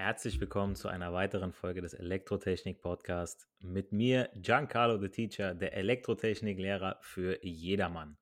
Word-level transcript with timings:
Herzlich 0.00 0.40
willkommen 0.40 0.76
zu 0.76 0.86
einer 0.86 1.12
weiteren 1.12 1.52
Folge 1.52 1.80
des 1.80 1.92
Elektrotechnik 1.92 2.80
Podcast 2.80 3.48
mit 3.58 3.90
mir, 3.90 4.30
Giancarlo 4.36 4.96
the 4.96 5.08
Teacher, 5.08 5.56
der 5.56 5.72
Elektrotechnik-Lehrer 5.74 6.98
für 7.00 7.44
jedermann. 7.44 8.16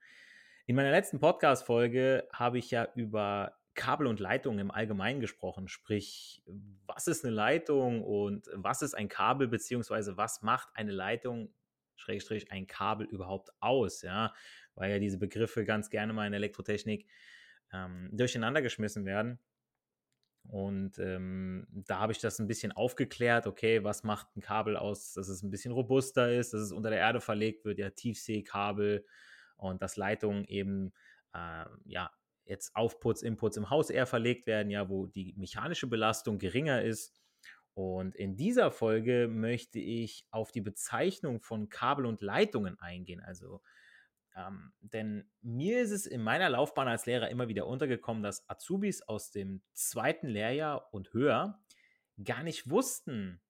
In 0.64 0.74
meiner 0.74 0.90
letzten 0.90 1.20
Podcast-Folge 1.20 2.26
habe 2.32 2.56
ich 2.56 2.70
ja 2.70 2.88
über 2.94 3.58
Kabel 3.74 4.06
und 4.06 4.20
Leitungen 4.20 4.58
im 4.58 4.70
Allgemeinen 4.70 5.20
gesprochen, 5.20 5.68
sprich, 5.68 6.42
was 6.86 7.08
ist 7.08 7.26
eine 7.26 7.34
Leitung 7.34 8.02
und 8.02 8.48
was 8.54 8.80
ist 8.80 8.94
ein 8.94 9.08
Kabel, 9.10 9.46
beziehungsweise 9.46 10.16
was 10.16 10.40
macht 10.40 10.70
eine 10.72 10.92
Leitung, 10.92 11.52
Schrägstrich, 11.96 12.50
ein 12.50 12.66
Kabel 12.66 13.06
überhaupt 13.06 13.50
aus, 13.60 14.00
ja, 14.00 14.32
weil 14.76 14.92
ja 14.92 14.98
diese 14.98 15.18
Begriffe 15.18 15.66
ganz 15.66 15.90
gerne 15.90 16.14
mal 16.14 16.26
in 16.26 16.32
Elektrotechnik 16.32 17.06
ähm, 17.70 18.08
durcheinander 18.12 18.62
geschmissen 18.62 19.04
werden. 19.04 19.38
Und 20.48 20.98
ähm, 20.98 21.66
da 21.70 21.98
habe 21.98 22.12
ich 22.12 22.18
das 22.18 22.38
ein 22.38 22.46
bisschen 22.46 22.72
aufgeklärt, 22.72 23.46
okay, 23.46 23.84
was 23.84 24.04
macht 24.04 24.36
ein 24.36 24.40
Kabel 24.40 24.76
aus, 24.76 25.12
dass 25.14 25.28
es 25.28 25.42
ein 25.42 25.50
bisschen 25.50 25.72
robuster 25.72 26.32
ist, 26.32 26.54
dass 26.54 26.60
es 26.60 26.72
unter 26.72 26.90
der 26.90 27.00
Erde 27.00 27.20
verlegt 27.20 27.64
wird, 27.64 27.78
ja, 27.78 27.90
Tiefseekabel 27.90 29.04
und 29.56 29.82
dass 29.82 29.96
Leitungen 29.96 30.44
eben, 30.44 30.92
äh, 31.34 31.64
ja, 31.84 32.10
jetzt 32.44 32.76
Aufputs, 32.76 33.22
Inputs 33.22 33.56
im 33.56 33.70
Haus 33.70 33.90
eher 33.90 34.06
verlegt 34.06 34.46
werden, 34.46 34.70
ja, 34.70 34.88
wo 34.88 35.06
die 35.06 35.34
mechanische 35.36 35.88
Belastung 35.88 36.38
geringer 36.38 36.82
ist. 36.82 37.12
Und 37.74 38.14
in 38.14 38.36
dieser 38.36 38.70
Folge 38.70 39.28
möchte 39.28 39.78
ich 39.78 40.26
auf 40.30 40.50
die 40.52 40.62
Bezeichnung 40.62 41.40
von 41.40 41.68
Kabel 41.68 42.06
und 42.06 42.22
Leitungen 42.22 42.78
eingehen. 42.78 43.20
Also 43.20 43.60
ähm, 44.36 44.72
denn 44.80 45.30
mir 45.40 45.80
ist 45.80 45.92
es 45.92 46.06
in 46.06 46.22
meiner 46.22 46.50
Laufbahn 46.50 46.88
als 46.88 47.06
Lehrer 47.06 47.30
immer 47.30 47.48
wieder 47.48 47.66
untergekommen, 47.66 48.22
dass 48.22 48.48
Azubis 48.48 49.02
aus 49.02 49.30
dem 49.30 49.62
zweiten 49.72 50.28
Lehrjahr 50.28 50.92
und 50.92 51.12
höher 51.14 51.58
gar 52.22 52.42
nicht 52.42 52.68
wussten, 52.68 53.40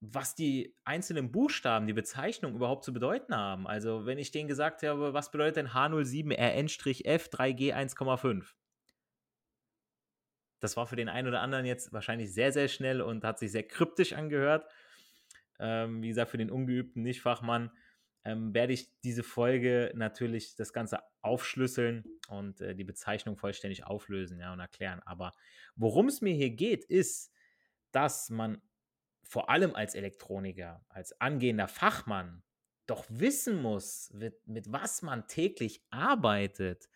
was 0.00 0.34
die 0.34 0.74
einzelnen 0.84 1.30
Buchstaben, 1.30 1.86
die 1.86 1.92
Bezeichnung 1.92 2.54
überhaupt 2.54 2.84
zu 2.84 2.92
bedeuten 2.92 3.36
haben. 3.36 3.66
Also 3.66 4.06
wenn 4.06 4.18
ich 4.18 4.32
denen 4.32 4.48
gesagt 4.48 4.82
habe, 4.82 5.14
was 5.14 5.30
bedeutet 5.30 5.56
denn 5.56 5.68
H07RN-F 5.68 7.28
3G 7.28 7.74
1,5? 7.74 8.54
Das 10.58 10.76
war 10.76 10.86
für 10.86 10.96
den 10.96 11.08
einen 11.08 11.28
oder 11.28 11.40
anderen 11.40 11.66
jetzt 11.66 11.92
wahrscheinlich 11.92 12.32
sehr, 12.32 12.52
sehr 12.52 12.68
schnell 12.68 13.00
und 13.00 13.24
hat 13.24 13.38
sich 13.38 13.52
sehr 13.52 13.62
kryptisch 13.62 14.12
angehört. 14.12 14.66
Ähm, 15.58 16.02
wie 16.02 16.08
gesagt, 16.08 16.30
für 16.30 16.38
den 16.38 16.50
ungeübten 16.50 17.02
Nichtfachmann 17.02 17.70
ähm, 18.24 18.54
werde 18.54 18.72
ich 18.72 18.88
diese 19.00 19.22
Folge 19.22 19.92
natürlich 19.94 20.54
das 20.56 20.72
Ganze 20.72 21.00
aufschlüsseln 21.22 22.04
und 22.28 22.60
äh, 22.60 22.74
die 22.74 22.84
Bezeichnung 22.84 23.36
vollständig 23.36 23.84
auflösen 23.84 24.38
ja, 24.38 24.52
und 24.52 24.60
erklären. 24.60 25.00
Aber 25.04 25.32
worum 25.76 26.08
es 26.08 26.20
mir 26.20 26.34
hier 26.34 26.50
geht, 26.50 26.84
ist, 26.84 27.32
dass 27.90 28.30
man 28.30 28.62
vor 29.22 29.50
allem 29.50 29.74
als 29.74 29.94
Elektroniker, 29.94 30.84
als 30.88 31.20
angehender 31.20 31.68
Fachmann 31.68 32.42
doch 32.86 33.06
wissen 33.08 33.60
muss, 33.60 34.10
mit, 34.12 34.46
mit 34.46 34.72
was 34.72 35.02
man 35.02 35.26
täglich 35.26 35.84
arbeitet. 35.90 36.88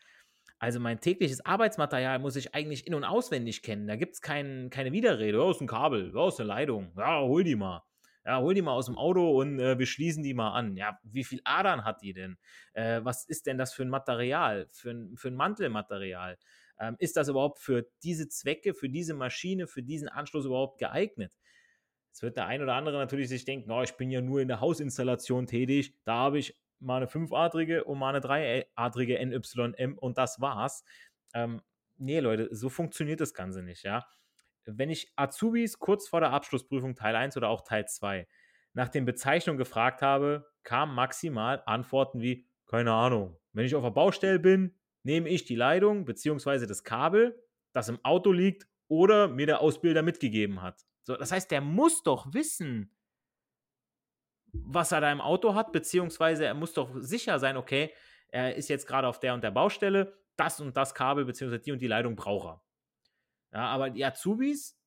Also 0.59 0.81
mein 0.81 1.01
tägliches 1.01 1.45
Arbeitsmaterial 1.45 2.19
muss 2.19 2.37
ich 2.37 2.55
eigentlich 2.55 2.87
in- 2.87 2.95
und 2.95 3.05
auswendig 3.05 3.63
kennen. 3.63 3.87
Da 3.87 3.97
gibt 3.97 4.15
es 4.15 4.23
kein, 4.23 4.71
keine 4.71 4.93
Widerrede. 4.93 5.43
Oh, 5.43 5.51
ist 5.51 5.61
ein 5.61 5.67
Kabel, 5.67 6.15
oh, 6.17 6.29
ist 6.29 6.41
eine 6.41 6.49
Leitung. 6.49 6.93
Ja, 6.97 7.21
hol 7.21 7.45
die 7.45 7.57
mal 7.57 7.83
ja, 8.27 8.41
hol 8.41 8.55
die 8.55 8.63
mal 8.63 8.73
aus 8.73 8.87
dem 8.87 8.99
Auto 8.99 9.41
und 9.41 9.61
äh, 9.61 9.79
wir 9.79 9.87
schließen 9.87 10.25
die 10.25 10.35
mal 10.35 10.53
an. 10.53 10.77
Ja, 10.77 10.99
wie 11.05 11.23
viel 11.23 11.41
Adern 11.45 11.85
hat 11.85 12.03
die 12.03 12.13
denn? 12.13 12.37
Äh, 12.73 13.01
was 13.05 13.25
ist 13.25 13.47
denn 13.47 13.57
das 13.57 13.73
für 13.73 13.83
ein 13.83 13.89
Material, 13.89 14.67
für 14.73 14.91
ein, 14.91 15.17
für 15.17 15.29
ein 15.29 15.37
Mantelmaterial? 15.37 16.37
Ähm, 16.81 16.97
ist 16.99 17.17
das 17.17 17.29
überhaupt 17.29 17.61
für 17.61 17.87
diese 18.03 18.29
Zwecke, 18.29 18.75
für 18.75 18.89
diese 18.89 19.15
Maschine, 19.15 19.69
für 19.69 19.83
diesen 19.83 20.09
Anschluss 20.09 20.45
überhaupt 20.45 20.79
geeignet? 20.79 21.39
Jetzt 22.09 22.23
wird 22.23 22.37
der 22.37 22.47
ein 22.47 22.63
oder 22.63 22.75
andere 22.75 22.97
natürlich 22.97 23.29
sich 23.29 23.45
denken, 23.45 23.71
oh, 23.71 23.83
ich 23.83 23.97
bin 23.97 24.11
ja 24.11 24.21
nur 24.21 24.41
in 24.41 24.49
der 24.49 24.61
Hausinstallation 24.61 25.47
tätig, 25.47 25.95
da 26.05 26.15
habe 26.15 26.41
ich 26.41 26.59
mal 26.81 26.97
eine 26.97 27.07
fünfadrige 27.07 27.85
und 27.85 27.99
mal 27.99 28.11
eine 28.11 28.21
dreiadrige 28.21 29.25
NYM 29.25 29.97
und 29.99 30.19
das 30.19 30.41
war's. 30.41 30.85
Ähm, 31.33 31.63
nee, 31.97 32.19
Leute, 32.19 32.49
so 32.51 32.71
funktioniert 32.71 33.21
das 33.21 33.35
Ganze 33.35 33.63
nicht, 33.63 33.85
ja 33.85 34.05
wenn 34.67 34.91
ich 34.91 35.13
Azubis 35.17 35.79
kurz 35.79 36.09
vor 36.09 36.21
der 36.21 36.33
Abschlussprüfung 36.33 36.95
Teil 36.95 37.17
1 37.17 37.37
oder 37.37 37.49
auch 37.49 37.63
Teil 37.63 37.87
2 37.87 38.27
nach 38.73 38.89
den 38.89 39.05
Bezeichnungen 39.05 39.59
gefragt 39.59 40.03
habe, 40.03 40.47
kamen 40.63 40.95
maximal 40.95 41.63
Antworten 41.67 42.21
wie, 42.21 42.47
keine 42.67 42.93
Ahnung, 42.93 43.39
wenn 43.53 43.65
ich 43.65 43.75
auf 43.75 43.83
der 43.83 43.91
Baustelle 43.91 44.39
bin, 44.39 44.77
nehme 45.03 45.29
ich 45.29 45.45
die 45.45 45.55
Leitung 45.55 46.05
bzw. 46.05 46.67
das 46.67 46.85
Kabel, 46.85 47.43
das 47.73 47.89
im 47.89 48.05
Auto 48.05 48.33
liegt 48.33 48.67
oder 48.89 49.29
mir 49.29 49.47
der 49.47 49.61
Ausbilder 49.61 50.03
mitgegeben 50.03 50.63
hat. 50.63 50.85
So, 51.05 51.17
das 51.17 51.33
heißt, 51.33 51.51
der 51.51 51.61
muss 51.61 52.03
doch 52.03 52.35
wissen, 52.35 52.93
was 54.53 54.93
er 54.93 55.01
da 55.01 55.13
im 55.13 55.21
Auto 55.21 55.55
hat, 55.55 55.73
beziehungsweise 55.73 56.45
er 56.45 56.55
muss 56.55 56.73
doch 56.73 56.91
sicher 56.97 57.39
sein, 57.39 57.57
okay, 57.57 57.93
er 58.29 58.57
ist 58.57 58.69
jetzt 58.69 58.87
gerade 58.87 59.07
auf 59.07 59.21
der 59.21 59.35
und 59.35 59.45
der 59.45 59.51
Baustelle, 59.51 60.19
das 60.37 60.61
und 60.61 60.77
das 60.77 60.95
Kabel 60.95 61.25
beziehungsweise 61.25 61.63
die 61.63 61.73
und 61.73 61.81
die 61.81 61.87
Leitung 61.87 62.17
braucht 62.17 62.49
er. 62.49 62.66
Ja, 63.53 63.67
aber 63.69 63.91
die 63.91 64.05
Azubis, 64.05 64.79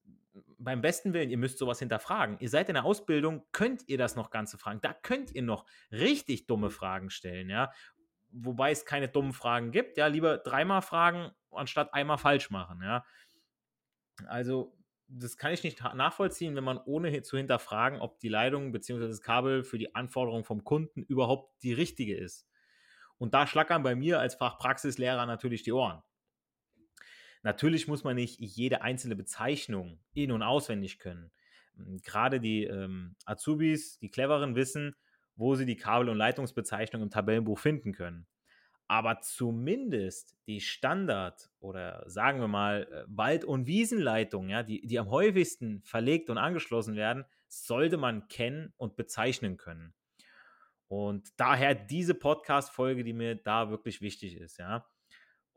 beim 0.57 0.81
besten 0.81 1.13
Willen, 1.13 1.29
ihr 1.29 1.37
müsst 1.37 1.57
sowas 1.57 1.79
hinterfragen. 1.79 2.37
Ihr 2.39 2.49
seid 2.49 2.69
in 2.69 2.75
der 2.75 2.85
Ausbildung, 2.85 3.45
könnt 3.51 3.87
ihr 3.87 3.97
das 3.97 4.15
noch 4.15 4.29
Ganze 4.29 4.57
fragen. 4.57 4.81
Da 4.81 4.93
könnt 4.93 5.33
ihr 5.33 5.41
noch 5.41 5.65
richtig 5.91 6.47
dumme 6.47 6.69
Fragen 6.69 7.09
stellen, 7.09 7.49
ja. 7.49 7.71
Wobei 8.31 8.71
es 8.71 8.85
keine 8.85 9.09
dummen 9.09 9.33
Fragen 9.33 9.71
gibt, 9.71 9.97
ja. 9.97 10.07
Lieber 10.07 10.37
dreimal 10.37 10.81
fragen, 10.81 11.31
anstatt 11.51 11.93
einmal 11.93 12.17
falsch 12.17 12.49
machen, 12.49 12.81
ja. 12.83 13.03
Also, 14.27 14.75
das 15.07 15.37
kann 15.37 15.53
ich 15.53 15.63
nicht 15.63 15.81
nachvollziehen, 15.81 16.55
wenn 16.55 16.63
man 16.63 16.77
ohne 16.77 17.21
zu 17.23 17.37
hinterfragen, 17.37 17.99
ob 17.99 18.19
die 18.19 18.29
Leitung 18.29 18.71
bzw. 18.71 19.07
das 19.07 19.21
Kabel 19.21 19.63
für 19.63 19.79
die 19.79 19.95
Anforderungen 19.95 20.43
vom 20.43 20.63
Kunden 20.63 21.01
überhaupt 21.01 21.63
die 21.63 21.73
richtige 21.73 22.15
ist. 22.15 22.47
Und 23.17 23.33
da 23.33 23.47
schlackern 23.47 23.83
bei 23.83 23.95
mir 23.95 24.19
als 24.19 24.35
Fachpraxislehrer 24.35 25.25
natürlich 25.25 25.63
die 25.63 25.73
Ohren. 25.73 26.03
Natürlich 27.41 27.87
muss 27.87 28.03
man 28.03 28.15
nicht 28.15 28.39
jede 28.39 28.81
einzelne 28.81 29.15
Bezeichnung 29.15 29.99
in- 30.13 30.31
und 30.31 30.43
auswendig 30.43 30.99
können. 30.99 31.31
Hm, 31.75 31.99
gerade 32.03 32.39
die 32.39 32.65
ähm, 32.65 33.15
Azubis, 33.25 33.97
die 33.99 34.09
Cleveren, 34.09 34.55
wissen, 34.55 34.95
wo 35.35 35.55
sie 35.55 35.65
die 35.65 35.77
Kabel- 35.77 36.09
und 36.09 36.17
Leitungsbezeichnung 36.17 37.01
im 37.01 37.09
Tabellenbuch 37.09 37.59
finden 37.59 37.93
können. 37.93 38.27
Aber 38.87 39.21
zumindest 39.21 40.35
die 40.47 40.59
Standard- 40.61 41.49
oder 41.59 42.03
sagen 42.07 42.41
wir 42.41 42.47
mal 42.47 42.87
äh, 42.91 43.03
Wald- 43.07 43.45
und 43.45 43.67
Wiesenleitung, 43.67 44.49
ja, 44.49 44.63
die, 44.63 44.85
die 44.85 44.99
am 44.99 45.09
häufigsten 45.09 45.81
verlegt 45.83 46.29
und 46.29 46.37
angeschlossen 46.37 46.95
werden, 46.95 47.23
sollte 47.47 47.97
man 47.97 48.27
kennen 48.27 48.73
und 48.77 48.95
bezeichnen 48.95 49.57
können. 49.57 49.93
Und 50.87 51.29
daher 51.37 51.75
diese 51.75 52.15
Podcast-Folge, 52.15 53.03
die 53.03 53.13
mir 53.13 53.35
da 53.35 53.69
wirklich 53.69 54.01
wichtig 54.01 54.35
ist, 54.37 54.57
ja. 54.57 54.87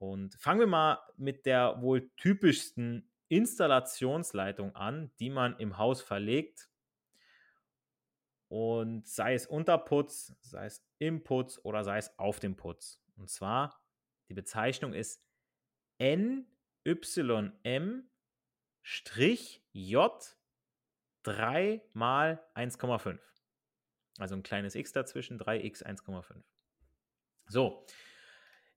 Und 0.02 0.34
fangen 0.34 0.58
wir 0.58 0.66
mal 0.66 0.98
mit 1.16 1.46
der 1.46 1.80
wohl 1.80 2.10
typischsten 2.16 3.08
Installationsleitung 3.28 4.74
an, 4.74 5.12
die 5.20 5.30
man 5.30 5.56
im 5.60 5.78
Haus 5.78 6.02
verlegt. 6.02 6.68
Und 8.48 9.06
sei 9.06 9.34
es 9.34 9.46
Unterputz, 9.46 10.34
sei 10.40 10.66
es 10.66 10.84
im 10.98 11.22
Putz 11.22 11.60
oder 11.62 11.84
sei 11.84 11.98
es 11.98 12.18
auf 12.18 12.40
dem 12.40 12.56
Putz. 12.56 13.00
Und 13.14 13.30
zwar, 13.30 13.80
die 14.28 14.34
Bezeichnung 14.34 14.92
ist 14.92 15.24
NYM 16.00 16.48
J 19.72 20.36
3 21.22 21.82
mal 21.92 22.44
1,5. 22.56 23.20
Also 24.18 24.34
ein 24.34 24.42
kleines 24.42 24.74
x 24.74 24.90
dazwischen, 24.90 25.38
3x 25.38 25.84
1,5. 25.84 26.42
So, 27.46 27.86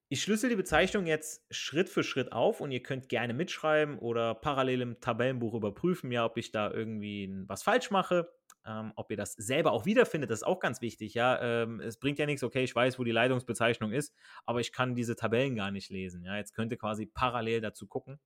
ich 0.07 0.21
schlüssel 0.21 0.49
die 0.49 0.55
Bezeichnung 0.55 1.07
jetzt 1.07 1.43
Schritt 1.49 1.89
für 1.89 2.03
Schritt 2.03 2.31
auf 2.31 2.61
und 2.61 2.71
ihr 2.71 2.83
könnt 2.83 3.09
gerne 3.09 3.33
mitschreiben 3.33 3.97
oder 3.97 4.35
parallel 4.35 4.81
im 4.81 4.99
Tabellenbuch 4.99 5.55
überprüfen, 5.55 6.11
ja, 6.11 6.25
ob 6.25 6.37
ich 6.37 6.51
da 6.51 6.69
irgendwie 6.69 7.43
was 7.47 7.63
falsch 7.63 7.89
mache, 7.89 8.31
ähm, 8.65 8.93
ob 8.95 9.09
ihr 9.09 9.17
das 9.17 9.33
selber 9.33 9.71
auch 9.71 9.85
wiederfindet, 9.85 10.29
das 10.29 10.39
ist 10.39 10.47
auch 10.47 10.59
ganz 10.59 10.81
wichtig, 10.81 11.15
ja. 11.15 11.41
Ähm, 11.41 11.79
es 11.79 11.97
bringt 11.97 12.19
ja 12.19 12.27
nichts, 12.27 12.43
okay, 12.43 12.63
ich 12.63 12.75
weiß, 12.75 12.99
wo 12.99 13.03
die 13.03 13.11
Leitungsbezeichnung 13.11 13.91
ist, 13.91 14.13
aber 14.45 14.59
ich 14.59 14.71
kann 14.71 14.95
diese 14.95 15.15
Tabellen 15.15 15.55
gar 15.55 15.71
nicht 15.71 15.89
lesen, 15.89 16.23
ja. 16.23 16.37
Jetzt 16.37 16.53
könnt 16.53 16.71
ihr 16.71 16.77
quasi 16.77 17.07
parallel 17.07 17.61
dazu 17.61 17.87
gucken. 17.87 18.19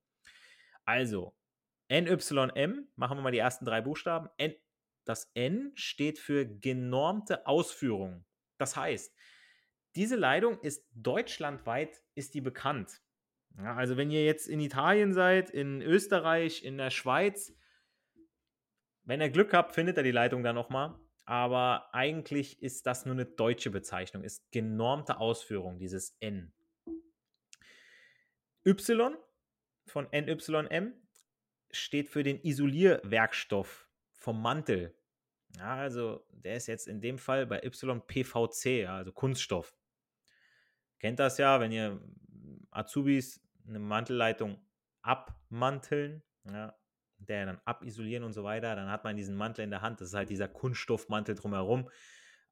Also, 0.84 1.34
NYM, 1.88 2.88
machen 2.96 3.18
wir 3.18 3.22
mal 3.22 3.32
die 3.32 3.38
ersten 3.38 3.64
drei 3.64 3.80
Buchstaben. 3.80 4.28
N, 4.36 4.54
das 5.04 5.30
N 5.34 5.72
steht 5.74 6.18
für 6.18 6.46
genormte 6.46 7.46
Ausführung. 7.46 8.24
Das 8.58 8.76
heißt, 8.76 9.14
diese 9.96 10.16
Leitung 10.16 10.60
ist 10.60 10.86
deutschlandweit 10.94 12.02
ist 12.14 12.34
die 12.34 12.40
bekannt. 12.40 13.02
Ja, 13.56 13.74
also 13.74 13.96
wenn 13.96 14.10
ihr 14.10 14.24
jetzt 14.24 14.48
in 14.48 14.60
Italien 14.60 15.12
seid, 15.12 15.50
in 15.50 15.82
Österreich, 15.82 16.64
in 16.64 16.78
der 16.78 16.90
Schweiz, 16.90 17.52
wenn 19.02 19.20
ihr 19.20 19.30
Glück 19.30 19.52
habt, 19.52 19.74
findet 19.74 19.96
ihr 19.96 20.02
die 20.02 20.12
Leitung 20.12 20.42
dann 20.42 20.54
nochmal. 20.54 20.98
Aber 21.24 21.94
eigentlich 21.94 22.62
ist 22.62 22.86
das 22.86 23.04
nur 23.04 23.14
eine 23.14 23.26
deutsche 23.26 23.70
Bezeichnung, 23.70 24.24
ist 24.24 24.50
genormte 24.52 25.18
Ausführung, 25.18 25.78
dieses 25.78 26.16
N. 26.20 26.52
Y 28.66 29.16
von 29.86 30.08
NYM 30.12 30.94
steht 31.70 32.08
für 32.08 32.22
den 32.22 32.40
Isolierwerkstoff 32.42 33.88
vom 34.12 34.40
Mantel. 34.42 34.94
Ja, 35.56 35.74
also 35.76 36.24
der 36.30 36.56
ist 36.56 36.68
jetzt 36.68 36.86
in 36.86 37.00
dem 37.00 37.18
Fall 37.18 37.46
bei 37.46 37.62
Y 37.64 38.00
PVC, 38.06 38.88
also 38.88 39.12
Kunststoff 39.12 39.74
kennt 41.00 41.18
das 41.18 41.38
ja, 41.38 41.58
wenn 41.60 41.72
ihr 41.72 42.00
Azubis 42.70 43.42
eine 43.66 43.80
Mantelleitung 43.80 44.58
abmanteln, 45.02 46.22
ja, 46.44 46.74
der 47.18 47.46
dann 47.46 47.60
abisolieren 47.64 48.24
und 48.24 48.32
so 48.32 48.44
weiter, 48.44 48.74
dann 48.76 48.90
hat 48.90 49.04
man 49.04 49.16
diesen 49.16 49.36
Mantel 49.36 49.64
in 49.64 49.70
der 49.70 49.82
Hand. 49.82 50.00
Das 50.00 50.08
ist 50.08 50.14
halt 50.14 50.30
dieser 50.30 50.48
Kunststoffmantel 50.48 51.34
drumherum. 51.34 51.90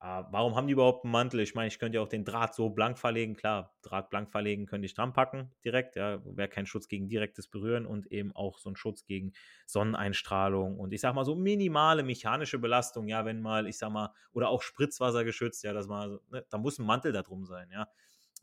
Äh, 0.01 0.23
warum 0.31 0.55
haben 0.55 0.69
die 0.69 0.75
überhaupt 0.75 1.05
einen 1.05 1.13
Mantel? 1.13 1.41
Ich 1.41 1.55
meine, 1.55 1.67
ich 1.69 1.79
könnte 1.81 1.97
ja 1.97 2.03
auch 2.03 2.09
den 2.09 2.25
Draht 2.25 2.55
so 2.55 2.71
blank 2.71 2.99
verlegen. 2.99 3.35
Klar, 3.35 3.75
Draht 3.83 4.11
blank 4.11 4.31
verlegen 4.31 4.67
könnte 4.67 4.87
ich 4.87 4.95
dran 4.95 5.13
packen 5.13 5.51
direkt. 5.65 5.97
Ja, 5.97 6.21
wäre 6.25 6.49
kein 6.49 6.67
Schutz 6.67 6.87
gegen 6.87 7.09
direktes 7.09 7.49
Berühren 7.49 7.85
und 7.85 8.07
eben 8.13 8.31
auch 8.33 8.59
so 8.59 8.71
ein 8.71 8.77
Schutz 8.77 9.07
gegen 9.07 9.33
Sonneneinstrahlung 9.67 10.79
und 10.79 10.93
ich 10.93 11.01
sag 11.01 11.15
mal 11.15 11.25
so 11.25 11.35
minimale 11.35 12.05
mechanische 12.05 12.59
Belastung. 12.61 13.09
Ja, 13.09 13.25
wenn 13.25 13.41
mal, 13.41 13.67
ich 13.67 13.79
sag 13.79 13.91
mal, 13.91 14.13
oder 14.33 14.51
auch 14.51 14.63
Spritzwasser 14.63 15.25
geschützt, 15.25 15.65
ja, 15.65 15.73
das 15.73 15.89
mal, 15.89 16.21
ne, 16.31 16.47
da 16.49 16.59
muss 16.59 16.79
ein 16.79 16.87
Mantel 16.87 17.11
da 17.13 17.23
drum 17.23 17.45
sein. 17.45 17.69
Ja, 17.73 17.89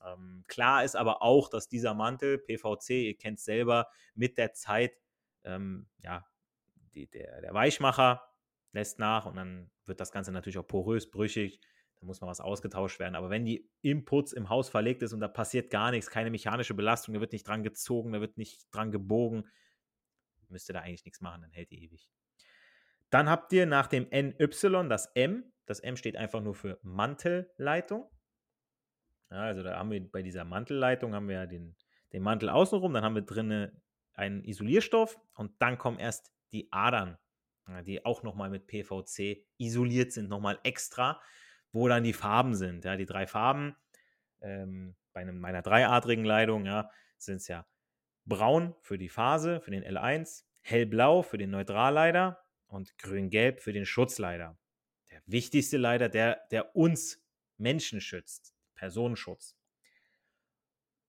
ähm, 0.05 0.43
klar 0.47 0.83
ist 0.83 0.95
aber 0.95 1.21
auch, 1.21 1.49
dass 1.49 1.67
dieser 1.67 1.93
Mantel, 1.93 2.37
PVC, 2.37 2.89
ihr 2.89 3.17
kennt 3.17 3.39
es 3.39 3.45
selber, 3.45 3.87
mit 4.13 4.37
der 4.37 4.53
Zeit, 4.53 4.97
ähm, 5.43 5.87
ja, 6.03 6.25
die, 6.93 7.07
der, 7.07 7.41
der 7.41 7.53
Weichmacher 7.53 8.21
lässt 8.71 8.99
nach 8.99 9.25
und 9.25 9.35
dann 9.35 9.71
wird 9.85 9.99
das 9.99 10.11
Ganze 10.11 10.31
natürlich 10.31 10.57
auch 10.57 10.67
porös, 10.67 11.09
brüchig. 11.09 11.59
Da 11.99 12.05
muss 12.05 12.21
mal 12.21 12.27
was 12.27 12.41
ausgetauscht 12.41 12.99
werden. 12.99 13.15
Aber 13.15 13.29
wenn 13.29 13.45
die 13.45 13.69
Inputs 13.81 14.33
im 14.33 14.49
Haus 14.49 14.69
verlegt 14.69 15.01
ist 15.01 15.13
und 15.13 15.21
da 15.21 15.27
passiert 15.27 15.69
gar 15.69 15.91
nichts, 15.91 16.09
keine 16.09 16.29
mechanische 16.29 16.73
Belastung, 16.73 17.13
da 17.13 17.21
wird 17.21 17.31
nicht 17.31 17.47
dran 17.47 17.63
gezogen, 17.63 18.11
da 18.11 18.21
wird 18.21 18.37
nicht 18.37 18.67
dran 18.71 18.91
gebogen, 18.91 19.47
müsst 20.49 20.69
ihr 20.69 20.73
da 20.73 20.81
eigentlich 20.81 21.05
nichts 21.05 21.21
machen, 21.21 21.41
dann 21.41 21.51
hält 21.51 21.71
die 21.71 21.83
ewig. 21.83 22.09
Dann 23.09 23.29
habt 23.29 23.53
ihr 23.53 23.65
nach 23.65 23.87
dem 23.87 24.07
NY 24.09 24.89
das 24.89 25.07
M. 25.15 25.51
Das 25.65 25.79
M 25.79 25.95
steht 25.95 26.17
einfach 26.17 26.41
nur 26.41 26.53
für 26.53 26.79
Mantelleitung. 26.81 28.09
Ja, 29.31 29.37
also 29.37 29.63
da 29.63 29.77
haben 29.77 29.91
wir 29.91 30.11
bei 30.11 30.21
dieser 30.21 30.43
Mantelleitung 30.45 31.13
haben 31.13 31.27
wir 31.27 31.45
den, 31.47 31.75
den 32.13 32.23
Mantel 32.23 32.49
außenrum, 32.49 32.93
dann 32.93 33.03
haben 33.03 33.15
wir 33.15 33.23
drinnen 33.23 33.81
einen 34.13 34.43
Isolierstoff 34.43 35.19
und 35.33 35.51
dann 35.59 35.77
kommen 35.77 35.99
erst 35.99 36.31
die 36.51 36.71
Adern, 36.71 37.17
die 37.85 38.05
auch 38.05 38.23
nochmal 38.23 38.49
mit 38.49 38.67
PVC 38.67 39.45
isoliert 39.57 40.13
sind, 40.13 40.29
nochmal 40.29 40.59
extra, 40.63 41.21
wo 41.71 41.87
dann 41.87 42.03
die 42.03 42.13
Farben 42.13 42.55
sind. 42.55 42.85
Ja, 42.85 42.95
die 42.95 43.05
drei 43.05 43.27
Farben 43.27 43.75
ähm, 44.41 44.95
bei 45.11 45.21
einem, 45.21 45.39
meiner 45.39 45.61
dreiadrigen 45.61 46.23
Leitung 46.23 46.65
ja, 46.65 46.89
sind 47.17 47.37
es 47.37 47.47
ja 47.47 47.65
braun 48.25 48.75
für 48.81 48.97
die 48.97 49.09
Phase, 49.09 49.59
für 49.61 49.71
den 49.71 49.83
L1, 49.83 50.43
hellblau 50.61 51.21
für 51.21 51.37
den 51.37 51.51
Neutralleiter 51.51 52.41
und 52.67 52.97
grün-gelb 52.97 53.59
für 53.59 53.73
den 53.73 53.85
Schutzleiter. 53.85 54.57
Der 55.11 55.21
wichtigste 55.25 55.77
Leiter, 55.77 56.09
der, 56.09 56.41
der 56.51 56.75
uns 56.75 57.23
Menschen 57.57 58.01
schützt. 58.01 58.54
Personenschutz. 58.75 59.57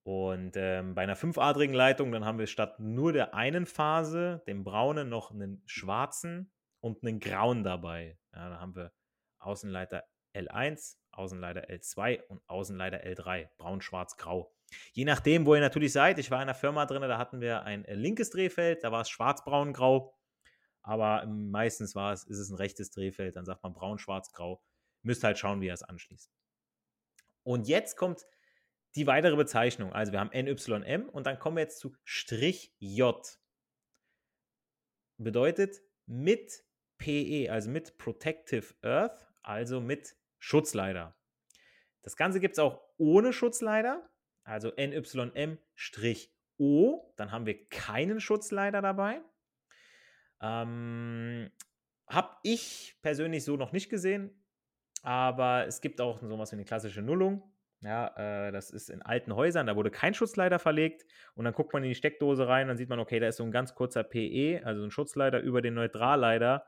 Und 0.06 0.52
ähm, 0.56 0.94
bei 0.94 1.02
einer 1.02 1.16
fünfadrigen 1.16 1.74
Leitung, 1.74 2.12
dann 2.12 2.24
haben 2.24 2.38
wir 2.38 2.46
statt 2.46 2.78
nur 2.78 3.12
der 3.12 3.34
einen 3.34 3.66
Phase, 3.66 4.42
dem 4.46 4.62
braunen, 4.62 5.08
noch 5.08 5.32
einen 5.32 5.62
schwarzen 5.66 6.52
und 6.78 7.02
einen 7.02 7.18
grauen 7.18 7.64
dabei. 7.64 8.16
Ja, 8.32 8.48
da 8.48 8.60
haben 8.60 8.76
wir 8.76 8.92
Außenleiter 9.38 10.04
L1, 10.32 10.96
Außenleiter 11.10 11.68
L2 11.68 12.22
und 12.28 12.40
Außenleiter 12.48 12.98
L3, 13.04 13.48
braun, 13.56 13.80
schwarz, 13.80 14.16
grau. 14.16 14.54
Je 14.92 15.04
nachdem, 15.04 15.46
wo 15.46 15.54
ihr 15.54 15.60
natürlich 15.60 15.92
seid, 15.92 16.18
ich 16.18 16.30
war 16.30 16.38
in 16.38 16.42
einer 16.42 16.54
Firma 16.54 16.86
drin, 16.86 17.02
da 17.02 17.18
hatten 17.18 17.40
wir 17.40 17.62
ein 17.62 17.84
äh, 17.84 17.94
linkes 17.94 18.30
Drehfeld, 18.30 18.84
da 18.84 18.92
war 18.92 19.00
es 19.00 19.10
schwarz, 19.10 19.44
braun, 19.44 19.72
grau. 19.72 20.14
Aber 20.82 21.26
meistens 21.26 21.96
war 21.96 22.12
es, 22.12 22.22
ist 22.24 22.38
es 22.38 22.50
ein 22.50 22.56
rechtes 22.56 22.90
Drehfeld, 22.90 23.34
dann 23.34 23.44
sagt 23.44 23.62
man 23.64 23.72
braun, 23.72 23.98
schwarz, 23.98 24.30
grau. 24.30 24.62
Müsst 25.02 25.24
halt 25.24 25.38
schauen, 25.38 25.60
wie 25.60 25.66
ihr 25.66 25.74
es 25.74 25.82
anschließt. 25.82 26.30
Und 27.46 27.68
jetzt 27.68 27.96
kommt 27.96 28.26
die 28.96 29.06
weitere 29.06 29.36
Bezeichnung. 29.36 29.92
Also 29.92 30.10
wir 30.10 30.18
haben 30.18 30.30
NYM 30.30 31.08
und 31.08 31.28
dann 31.28 31.38
kommen 31.38 31.56
wir 31.56 31.62
jetzt 31.62 31.78
zu 31.78 31.94
Strich 32.02 32.74
J. 32.80 33.24
Bedeutet 35.16 35.80
mit 36.06 36.64
PE, 36.98 37.48
also 37.52 37.70
mit 37.70 37.98
Protective 37.98 38.74
Earth, 38.82 39.28
also 39.42 39.80
mit 39.80 40.16
Schutzleiter. 40.40 41.16
Das 42.02 42.16
Ganze 42.16 42.40
gibt 42.40 42.54
es 42.54 42.58
auch 42.58 42.82
ohne 42.96 43.32
Schutzleiter, 43.32 44.10
also 44.42 44.72
NYM-O, 44.76 45.54
dann 47.16 47.30
haben 47.30 47.46
wir 47.46 47.68
keinen 47.68 48.18
Schutzleiter 48.20 48.82
dabei. 48.82 49.22
Ähm, 50.40 51.52
Habe 52.08 52.36
ich 52.42 52.98
persönlich 53.02 53.44
so 53.44 53.56
noch 53.56 53.70
nicht 53.70 53.88
gesehen. 53.88 54.45
Aber 55.02 55.66
es 55.66 55.80
gibt 55.80 56.00
auch 56.00 56.18
sowas 56.18 56.52
wie 56.52 56.56
eine 56.56 56.64
klassische 56.64 57.02
Nullung. 57.02 57.42
Ja, 57.82 58.48
äh, 58.48 58.52
das 58.52 58.70
ist 58.70 58.88
in 58.88 59.02
alten 59.02 59.36
Häusern, 59.36 59.66
da 59.66 59.76
wurde 59.76 59.90
kein 59.90 60.14
Schutzleiter 60.14 60.58
verlegt 60.58 61.04
und 61.34 61.44
dann 61.44 61.52
guckt 61.52 61.72
man 61.74 61.82
in 61.84 61.90
die 61.90 61.94
Steckdose 61.94 62.48
rein, 62.48 62.68
dann 62.68 62.76
sieht 62.78 62.88
man, 62.88 62.98
okay, 62.98 63.20
da 63.20 63.28
ist 63.28 63.36
so 63.36 63.44
ein 63.44 63.52
ganz 63.52 63.74
kurzer 63.74 64.02
PE, 64.02 64.62
also 64.64 64.82
ein 64.82 64.90
Schutzleiter 64.90 65.40
über 65.40 65.60
den 65.60 65.74
Neutralleiter 65.74 66.64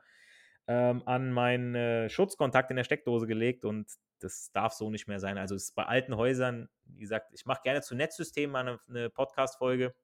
ähm, 0.67 1.01
an 1.07 1.33
meinen 1.33 1.73
äh, 1.73 2.09
Schutzkontakt 2.09 2.69
in 2.69 2.77
der 2.77 2.83
Steckdose 2.83 3.25
gelegt 3.25 3.65
und 3.65 3.91
das 4.19 4.51
darf 4.51 4.73
so 4.73 4.91
nicht 4.91 5.07
mehr 5.07 5.19
sein. 5.19 5.37
Also 5.39 5.55
es 5.55 5.63
ist 5.65 5.75
bei 5.75 5.85
alten 5.85 6.15
Häusern, 6.15 6.69
wie 6.85 7.01
gesagt, 7.01 7.33
ich 7.33 7.45
mache 7.45 7.61
gerne 7.63 7.81
zu 7.81 7.95
Netzsystemen 7.95 8.55
eine, 8.55 8.79
eine 8.87 9.09
Podcast-Folge. 9.09 9.95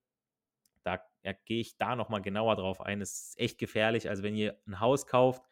Da 0.83 1.01
ja, 1.23 1.33
gehe 1.45 1.61
ich 1.61 1.77
da 1.77 1.95
nochmal 1.95 2.21
genauer 2.21 2.55
drauf 2.55 2.81
ein. 2.81 3.01
Es 3.01 3.29
ist 3.29 3.39
echt 3.39 3.59
gefährlich. 3.59 4.09
Also 4.09 4.23
wenn 4.23 4.35
ihr 4.35 4.57
ein 4.65 4.79
Haus 4.79 5.05
kauft, 5.05 5.43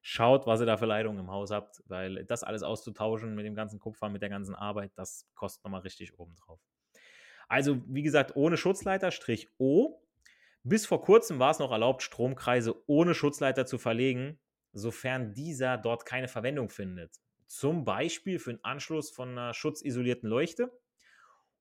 schaut, 0.00 0.46
was 0.46 0.60
ihr 0.60 0.66
da 0.66 0.76
für 0.76 0.86
Leitungen 0.86 1.20
im 1.20 1.30
Haus 1.30 1.50
habt, 1.50 1.82
weil 1.86 2.24
das 2.24 2.42
alles 2.42 2.62
auszutauschen 2.62 3.34
mit 3.34 3.44
dem 3.44 3.54
ganzen 3.54 3.78
Kupfer, 3.78 4.08
mit 4.08 4.22
der 4.22 4.28
ganzen 4.28 4.54
Arbeit, 4.54 4.92
das 4.96 5.28
kostet 5.34 5.64
nochmal 5.64 5.80
richtig 5.80 6.18
obendrauf. 6.18 6.60
Also, 7.48 7.80
wie 7.86 8.02
gesagt, 8.02 8.36
ohne 8.36 8.56
Schutzleiter, 8.56 9.10
Strich 9.10 9.48
O. 9.58 10.02
Bis 10.64 10.86
vor 10.86 11.00
kurzem 11.00 11.38
war 11.38 11.50
es 11.50 11.58
noch 11.58 11.70
erlaubt, 11.70 12.02
Stromkreise 12.02 12.74
ohne 12.86 13.14
Schutzleiter 13.14 13.64
zu 13.64 13.78
verlegen, 13.78 14.38
sofern 14.72 15.32
dieser 15.32 15.78
dort 15.78 16.04
keine 16.04 16.28
Verwendung 16.28 16.68
findet. 16.68 17.16
Zum 17.46 17.84
Beispiel 17.84 18.38
für 18.38 18.52
den 18.52 18.64
Anschluss 18.64 19.10
von 19.10 19.30
einer 19.30 19.54
schutzisolierten 19.54 20.28
Leuchte 20.28 20.70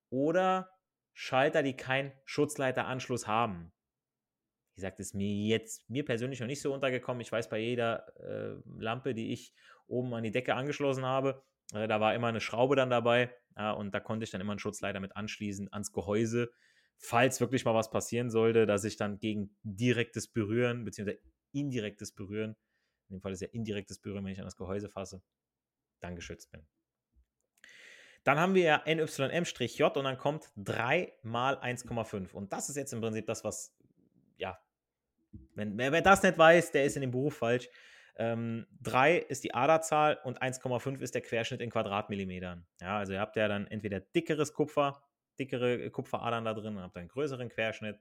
oder 0.10 0.72
Schalter, 1.14 1.64
die 1.64 1.78
keinen 1.78 2.12
Schutzleiteranschluss 2.26 3.28
haben 3.28 3.72
wie 4.78 4.82
gesagt, 4.82 5.00
ist 5.00 5.16
mir 5.16 5.28
jetzt, 5.28 5.90
mir 5.90 6.06
persönlich 6.06 6.40
noch 6.40 6.48
nicht 6.48 6.62
so 6.62 6.72
untergekommen. 6.72 7.20
Ich 7.22 7.32
weiß 7.32 7.50
bei 7.50 7.58
jeder 7.58 8.08
äh, 8.20 8.62
Lampe, 8.78 9.16
die 9.16 9.34
ich 9.34 9.52
oben 9.88 10.14
an 10.14 10.24
die 10.24 10.32
Decke 10.32 10.54
angeschlossen 10.54 11.04
habe, 11.04 11.44
Äh, 11.74 11.88
da 11.88 12.00
war 12.00 12.16
immer 12.16 12.28
eine 12.28 12.40
Schraube 12.40 12.76
dann 12.76 12.90
dabei 12.90 13.34
ja, 13.58 13.72
und 13.72 13.94
da 13.94 14.00
konnte 14.00 14.24
ich 14.24 14.32
dann 14.32 14.40
immer 14.40 14.54
einen 14.54 14.60
Schutzleiter 14.60 15.00
mit 15.00 15.16
anschließen 15.16 15.68
ans 15.74 15.92
Gehäuse, 15.92 16.50
falls 16.98 17.42
wirklich 17.42 17.66
mal 17.66 17.74
was 17.74 17.90
passieren 17.90 18.30
sollte, 18.30 18.66
dass 18.66 18.84
ich 18.84 18.96
dann 18.98 19.20
gegen 19.20 19.58
direktes 19.64 20.28
Berühren 20.32 20.86
bzw. 20.86 21.18
indirektes 21.52 22.14
Berühren, 22.14 22.56
in 23.10 23.18
dem 23.18 23.22
Fall 23.22 23.34
ist 23.34 23.42
ja 23.42 23.50
indirektes 23.52 24.00
Berühren, 24.00 24.24
wenn 24.26 24.32
ich 24.32 24.40
an 24.40 24.46
das 24.46 24.56
Gehäuse 24.56 24.90
fasse, 24.90 25.22
dann 26.00 26.16
geschützt 26.16 26.52
bin. 26.52 26.66
Dann 28.24 28.40
haben 28.40 28.56
wir 28.56 28.64
ja 28.64 28.84
NYM-J 28.86 29.98
und 29.98 30.04
dann 30.04 30.18
kommt 30.18 30.52
3 30.58 31.14
mal 31.24 31.58
1,5. 31.60 32.34
Und 32.34 32.52
das 32.52 32.70
ist 32.70 32.76
jetzt 32.76 32.94
im 32.94 33.02
Prinzip 33.02 33.26
das, 33.26 33.44
was, 33.44 33.76
ja, 34.38 34.60
wenn, 35.56 35.78
wer, 35.78 35.92
wer 35.92 36.02
das 36.02 36.24
nicht 36.24 36.38
weiß, 36.38 36.72
der 36.72 36.86
ist 36.86 36.96
in 36.96 37.02
dem 37.02 37.12
Beruf 37.12 37.38
falsch. 37.38 37.70
Ähm, 38.18 38.66
3 38.82 39.18
ist 39.18 39.44
die 39.44 39.54
Aderzahl 39.54 40.20
und 40.24 40.42
1,5 40.42 41.02
ist 41.02 41.14
der 41.14 41.22
Querschnitt 41.22 41.62
in 41.62 41.70
Quadratmillimetern. 41.70 42.66
Ja, 42.82 42.98
also 42.98 43.14
ihr 43.14 43.20
habt 43.20 43.36
ja 43.36 43.48
dann 43.48 43.68
entweder 43.68 44.00
dickeres 44.00 44.54
Kupfer, 44.54 45.04
dickere 45.38 45.90
Kupferadern 45.92 46.46
da 46.46 46.54
drin 46.54 46.78
und 46.78 46.82
habt 46.82 46.98
einen 46.98 47.10
größeren 47.10 47.50
Querschnitt 47.50 48.00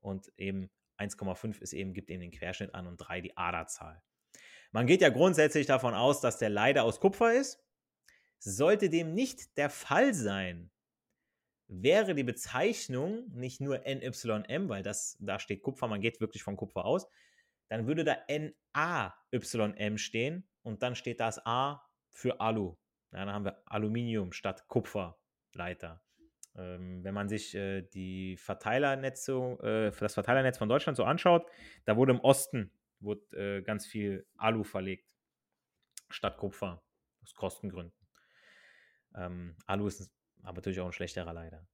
und 0.00 0.32
eben 0.36 0.70
1,5 0.98 1.60
ist 1.60 1.72
eben, 1.72 1.92
gibt 1.92 2.10
eben 2.10 2.20
den 2.20 2.30
Querschnitt 2.30 2.74
an 2.74 2.86
und 2.86 2.98
3 2.98 3.20
die 3.20 3.36
Aderzahl. 3.36 4.02
Man 4.70 4.86
geht 4.86 5.02
ja 5.02 5.10
grundsätzlich 5.10 5.66
davon 5.66 5.94
aus, 5.94 6.20
dass 6.20 6.38
der 6.38 6.50
Leiter 6.50 6.84
aus 6.84 7.00
Kupfer 7.00 7.34
ist. 7.34 7.62
Sollte 8.38 8.90
dem 8.90 9.14
nicht 9.14 9.56
der 9.56 9.70
Fall 9.70 10.14
sein, 10.14 10.71
wäre 11.68 12.14
die 12.14 12.24
Bezeichnung 12.24 13.28
nicht 13.34 13.60
nur 13.60 13.78
NYM, 13.78 14.68
weil 14.68 14.82
das, 14.82 15.16
da 15.20 15.38
steht 15.38 15.62
Kupfer, 15.62 15.88
man 15.88 16.00
geht 16.00 16.20
wirklich 16.20 16.42
von 16.42 16.56
Kupfer 16.56 16.84
aus, 16.84 17.08
dann 17.68 17.86
würde 17.86 18.04
da 18.04 18.16
NaYM 18.28 19.98
stehen 19.98 20.46
und 20.62 20.82
dann 20.82 20.94
steht 20.94 21.20
das 21.20 21.44
A 21.46 21.82
für 22.10 22.40
Alu. 22.40 22.76
Ja, 23.12 23.24
dann 23.24 23.34
haben 23.34 23.44
wir 23.44 23.62
Aluminium 23.66 24.32
statt 24.32 24.68
Kupferleiter. 24.68 26.02
Ähm, 26.54 27.02
wenn 27.02 27.14
man 27.14 27.28
sich 27.28 27.54
äh, 27.54 27.82
die 27.82 28.36
Verteilernetze, 28.36 29.32
äh, 29.62 29.98
das 29.98 30.14
Verteilernetz 30.14 30.58
von 30.58 30.68
Deutschland 30.68 30.96
so 30.96 31.04
anschaut, 31.04 31.46
da 31.86 31.96
wurde 31.96 32.12
im 32.12 32.20
Osten 32.20 32.70
wurde, 33.00 33.36
äh, 33.36 33.62
ganz 33.62 33.86
viel 33.86 34.26
Alu 34.36 34.64
verlegt 34.64 35.08
statt 36.10 36.36
Kupfer, 36.36 36.82
aus 37.22 37.34
Kostengründen. 37.34 37.96
Ähm, 39.14 39.56
Alu 39.66 39.86
ist 39.86 40.10
aber 40.42 40.56
natürlich 40.56 40.80
auch 40.80 40.86
ein 40.86 40.92
schlechterer 40.92 41.32
Leiter. 41.32 41.66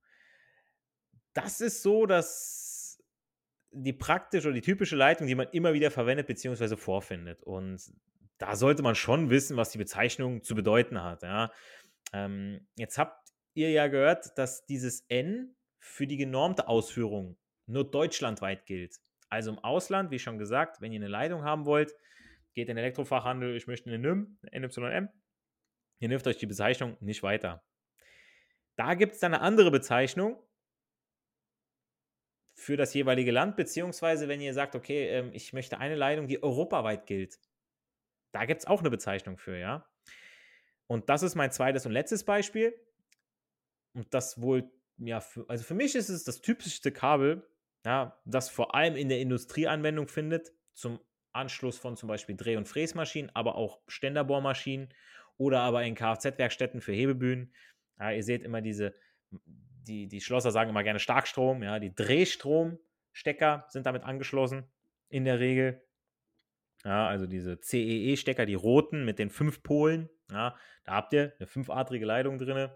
Das 1.35 1.61
ist 1.61 1.83
so, 1.83 2.07
dass 2.07 3.03
die 3.71 3.93
praktische 3.93 4.49
oder 4.49 4.55
die 4.55 4.63
typische 4.63 4.97
Leitung, 4.97 5.27
die 5.27 5.35
man 5.35 5.49
immer 5.53 5.73
wieder 5.73 5.91
verwendet 5.91 6.27
bzw. 6.27 6.77
vorfindet. 6.77 7.43
Und 7.43 7.81
da 8.39 8.57
sollte 8.57 8.83
man 8.83 8.95
schon 8.95 9.31
wissen, 9.31 9.57
was 9.57 9.71
die 9.71 9.79
Bezeichnung 9.79 10.43
zu 10.43 10.55
bedeuten 10.55 11.03
hat. 11.03 11.23
Ja. 11.23 11.53
Ähm, 12.13 12.67
jetzt 12.77 12.99
habt 12.99 13.31
ihr 13.55 13.71
ja 13.71 13.89
gehört, 13.89 14.39
dass 14.39 14.65
dieses 14.67 15.05
N 15.09 15.55
für 15.79 16.07
die 16.07 16.17
genormte 16.17 16.69
Ausführung 16.69 17.37
nur 17.67 17.89
deutschlandweit 17.89 18.67
gilt. 18.67 18.97
Also 19.29 19.51
im 19.51 19.59
Ausland, 19.59 20.11
wie 20.11 20.19
schon 20.19 20.39
gesagt, 20.39 20.81
wenn 20.81 20.93
ihr 20.93 21.01
eine 21.01 21.09
Leitung 21.09 21.45
haben 21.45 21.67
wollt, 21.67 21.93
geht 22.55 22.69
in 22.69 22.77
den 22.77 22.85
Elektrofachhandel, 22.85 23.57
ich 23.57 23.67
möchte 23.67 23.91
eine 23.91 24.27
eine 24.53 24.69
NYM, 24.69 25.09
ihr 25.99 26.09
nehmt 26.09 26.27
euch 26.27 26.39
die 26.39 26.47
Bezeichnung 26.47 26.97
nicht 27.01 27.23
weiter. 27.23 27.63
Da 28.79 28.95
gibt 28.95 29.15
es 29.15 29.21
dann 29.21 29.35
eine 29.35 29.43
andere 29.43 29.71
Bezeichnung, 29.71 30.41
für 32.59 32.77
das 32.77 32.93
jeweilige 32.93 33.31
Land, 33.31 33.57
beziehungsweise 33.57 34.27
wenn 34.27 34.41
ihr 34.41 34.53
sagt, 34.53 34.75
okay, 34.75 35.09
ähm, 35.09 35.31
ich 35.33 35.53
möchte 35.53 35.79
eine 35.79 35.95
Leitung, 35.95 36.27
die 36.27 36.43
europaweit 36.43 37.07
gilt. 37.07 37.39
Da 38.33 38.47
gibt 38.47 38.61
es 38.61 38.67
auch 38.67 38.81
eine 38.81 38.91
Bezeichnung 38.91 39.39
für, 39.39 39.57
ja. 39.57 39.89
Und 40.89 41.09
das 41.09 41.23
ist 41.23 41.37
mein 41.37 41.53
zweites 41.53 41.87
und 41.87 41.93
letztes 41.93 42.25
Beispiel. 42.25 42.75
Und 43.95 44.13
das 44.13 44.41
wohl, 44.41 44.69
ja, 44.97 45.21
für, 45.21 45.49
also 45.49 45.63
für 45.63 45.75
mich 45.75 45.95
ist 45.95 46.09
es 46.09 46.25
das 46.25 46.41
typischste 46.41 46.91
Kabel, 46.91 47.49
ja, 47.87 48.21
das 48.25 48.51
vor 48.51 48.75
allem 48.75 48.97
in 48.97 49.09
der 49.09 49.21
Industrieanwendung 49.21 50.09
findet, 50.09 50.53
zum 50.75 50.99
Anschluss 51.33 51.79
von 51.79 51.97
zum 51.97 52.09
Beispiel 52.09 52.37
Dreh- 52.37 52.57
und 52.57 52.67
Fräsmaschinen, 52.67 53.31
aber 53.35 53.55
auch 53.55 53.81
Ständerbohrmaschinen 53.87 54.93
oder 55.37 55.61
aber 55.61 55.85
in 55.85 55.95
Kfz-Werkstätten 55.95 56.81
für 56.81 56.93
Hebebühnen. 56.93 57.55
Ja, 57.99 58.11
ihr 58.11 58.23
seht 58.23 58.43
immer 58.43 58.61
diese, 58.61 58.95
die, 59.31 60.07
die 60.09 60.21
Schlosser 60.21 60.51
sagen 60.51 60.71
immer 60.71 60.83
gerne 60.83 61.01
Starkstrom, 61.01 61.63
ja, 61.63 61.79
die 61.79 61.95
Drehstromstecker 61.95 63.67
sind 63.69 63.87
damit 63.87 64.05
angeschlossen 64.05 64.65
in 65.09 65.25
der 65.25 65.41
Regel. 65.41 65.83
Ja, 66.85 67.09
also 67.09 67.27
diese 67.27 67.61
CEE-Stecker, 67.61 68.47
die 68.47 68.55
roten 68.55 69.05
mit 69.05 69.19
den 69.19 69.31
fünf 69.31 69.63
Polen, 69.63 70.09
ja, 70.31 70.57
da 70.85 70.93
habt 70.93 71.13
ihr 71.13 71.35
eine 71.39 71.47
fünfadrige 71.47 72.07
Leitung 72.07 72.39
drin. 72.39 72.71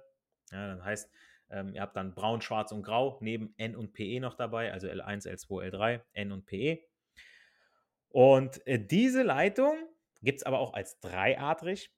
Ja, 0.50 0.74
das 0.74 0.84
heißt, 0.84 1.10
ähm, 1.50 1.74
ihr 1.74 1.82
habt 1.82 1.96
dann 1.96 2.14
braun, 2.14 2.40
schwarz 2.40 2.72
und 2.72 2.82
grau, 2.82 3.18
neben 3.20 3.54
N 3.58 3.76
und 3.76 3.92
PE 3.92 4.20
noch 4.20 4.34
dabei, 4.34 4.72
also 4.72 4.88
L1, 4.88 5.28
L2, 5.28 5.70
L3, 5.70 6.00
N 6.12 6.32
und 6.32 6.46
PE. 6.46 6.80
Und 8.08 8.66
äh, 8.66 8.84
diese 8.84 9.22
Leitung 9.22 9.76
gibt 10.22 10.38
es 10.38 10.42
aber 10.44 10.58
auch 10.58 10.72
als 10.72 10.98
dreiadrig. 11.00 11.94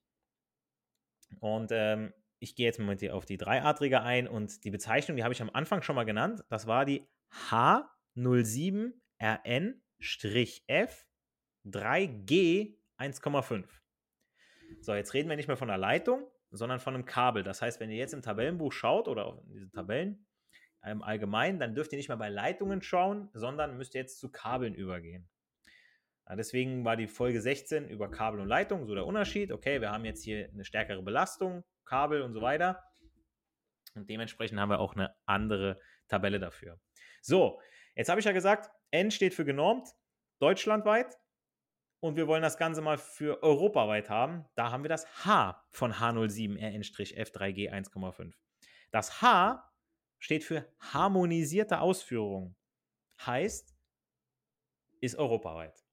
Und 1.41 1.71
ähm, 1.73 2.13
ich 2.45 2.55
gehe 2.55 2.67
jetzt 2.67 2.79
mal 2.79 2.97
auf 3.11 3.25
die 3.25 3.39
dreiadrige 3.39 4.03
ein 4.03 4.29
und 4.29 4.63
die 4.65 4.71
Bezeichnung, 4.71 5.17
die 5.17 5.25
habe 5.25 5.33
ich 5.33 5.41
am 5.43 5.51
Anfang 5.51 5.83
schon 5.83 5.97
mal 5.97 6.05
genannt. 6.05 6.45
Das 6.51 6.67
war 6.67 6.85
die 6.85 7.09
H07RN-F 7.51 8.95
3G 11.67 12.77
1,5. 12.99 13.65
So, 14.81 14.95
jetzt 14.95 15.15
reden 15.15 15.31
wir 15.31 15.37
nicht 15.37 15.49
mehr 15.49 15.57
von 15.57 15.71
einer 15.71 15.79
Leitung, 15.79 16.31
sondern 16.51 16.81
von 16.81 16.95
einem 16.95 17.07
Kabel. 17.07 17.43
Das 17.43 17.63
heißt, 17.63 17.81
wenn 17.81 17.91
ihr 17.91 17.97
jetzt 17.97 18.13
im 18.13 18.23
Tabellenbuch 18.23 18.73
schaut 18.73 19.09
oder 19.09 19.27
auf 19.27 19.41
diese 19.47 19.71
Tabellen 19.71 20.27
im 20.85 21.03
Allgemeinen, 21.03 21.59
dann 21.59 21.75
dürft 21.75 21.93
ihr 21.93 21.97
nicht 21.97 22.09
mehr 22.09 22.19
bei 22.19 22.29
Leitungen 22.29 22.83
schauen, 22.83 23.31
sondern 23.33 23.79
müsst 23.79 23.95
ihr 23.95 24.03
jetzt 24.03 24.21
zu 24.21 24.31
Kabeln 24.31 24.75
übergehen. 24.75 25.31
Ja, 26.29 26.37
deswegen 26.37 26.85
war 26.85 26.97
die 26.97 27.07
Folge 27.07 27.41
16 27.41 27.89
über 27.89 28.11
Kabel 28.11 28.41
und 28.41 28.49
Leitung 28.49 28.87
so 28.87 28.95
der 28.95 29.07
Unterschied. 29.07 29.53
Okay, 29.53 29.81
wir 29.81 29.91
haben 29.91 30.05
jetzt 30.05 30.25
hier 30.25 30.49
eine 30.53 30.65
stärkere 30.65 31.03
Belastung, 31.03 31.65
Kabel 31.85 32.23
und 32.23 32.33
so 32.33 32.41
weiter. 32.41 32.83
Und 33.95 34.09
dementsprechend 34.09 34.59
haben 34.59 34.71
wir 34.71 34.81
auch 34.81 34.95
eine 34.95 35.15
andere 35.27 35.81
Tabelle 36.09 36.41
dafür. 36.41 36.81
So, 37.21 37.61
jetzt 37.95 38.09
habe 38.09 38.21
ich 38.21 38.27
ja 38.27 38.33
gesagt, 38.33 38.71
N 38.91 39.11
steht 39.11 39.35
für 39.35 39.45
genormt, 39.45 39.89
deutschlandweit. 40.41 41.19
Und 42.01 42.17
wir 42.17 42.27
wollen 42.27 42.43
das 42.43 42.59
Ganze 42.59 42.83
mal 42.83 42.99
für 42.99 43.43
europaweit 43.43 44.11
haben. 44.11 44.45
Da 44.57 44.71
haben 44.71 44.85
wir 44.85 44.91
das 44.91 45.25
H 45.25 45.65
von 45.71 45.93
H07RN-F3G 45.93 47.73
1,5. 47.73 48.35
Das 48.91 49.23
H 49.23 49.71
steht 50.19 50.45
für 50.45 50.71
harmonisierte 50.81 51.81
Ausführung. 51.81 52.57
Heißt, 53.25 53.75
ist 55.01 55.17
europaweit. 55.17 55.84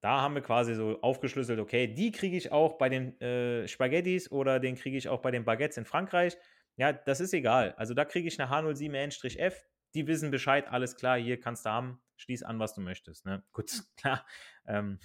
Da 0.00 0.20
haben 0.20 0.34
wir 0.34 0.42
quasi 0.42 0.74
so 0.74 1.00
aufgeschlüsselt, 1.00 1.58
okay, 1.58 1.86
die 1.86 2.12
kriege 2.12 2.36
ich 2.36 2.52
auch 2.52 2.78
bei 2.78 2.88
den 2.88 3.20
äh, 3.20 3.66
Spaghettis 3.66 4.30
oder 4.30 4.60
den 4.60 4.76
kriege 4.76 4.96
ich 4.96 5.08
auch 5.08 5.20
bei 5.20 5.30
den 5.30 5.44
Baguettes 5.44 5.78
in 5.78 5.84
Frankreich. 5.84 6.36
Ja, 6.76 6.92
das 6.92 7.20
ist 7.20 7.32
egal. 7.32 7.74
Also 7.76 7.94
da 7.94 8.04
kriege 8.04 8.28
ich 8.28 8.40
eine 8.40 8.50
H07N-F. 8.50 9.64
Die 9.94 10.06
wissen 10.06 10.30
Bescheid, 10.30 10.68
alles 10.68 10.96
klar, 10.96 11.18
hier 11.18 11.40
kannst 11.40 11.64
du 11.64 11.70
haben, 11.70 12.02
schließ 12.16 12.42
an, 12.42 12.58
was 12.58 12.74
du 12.74 12.82
möchtest. 12.82 13.24
Ne? 13.24 13.42
Gut, 13.52 13.72
klar, 13.96 14.26
ähm, 14.66 14.98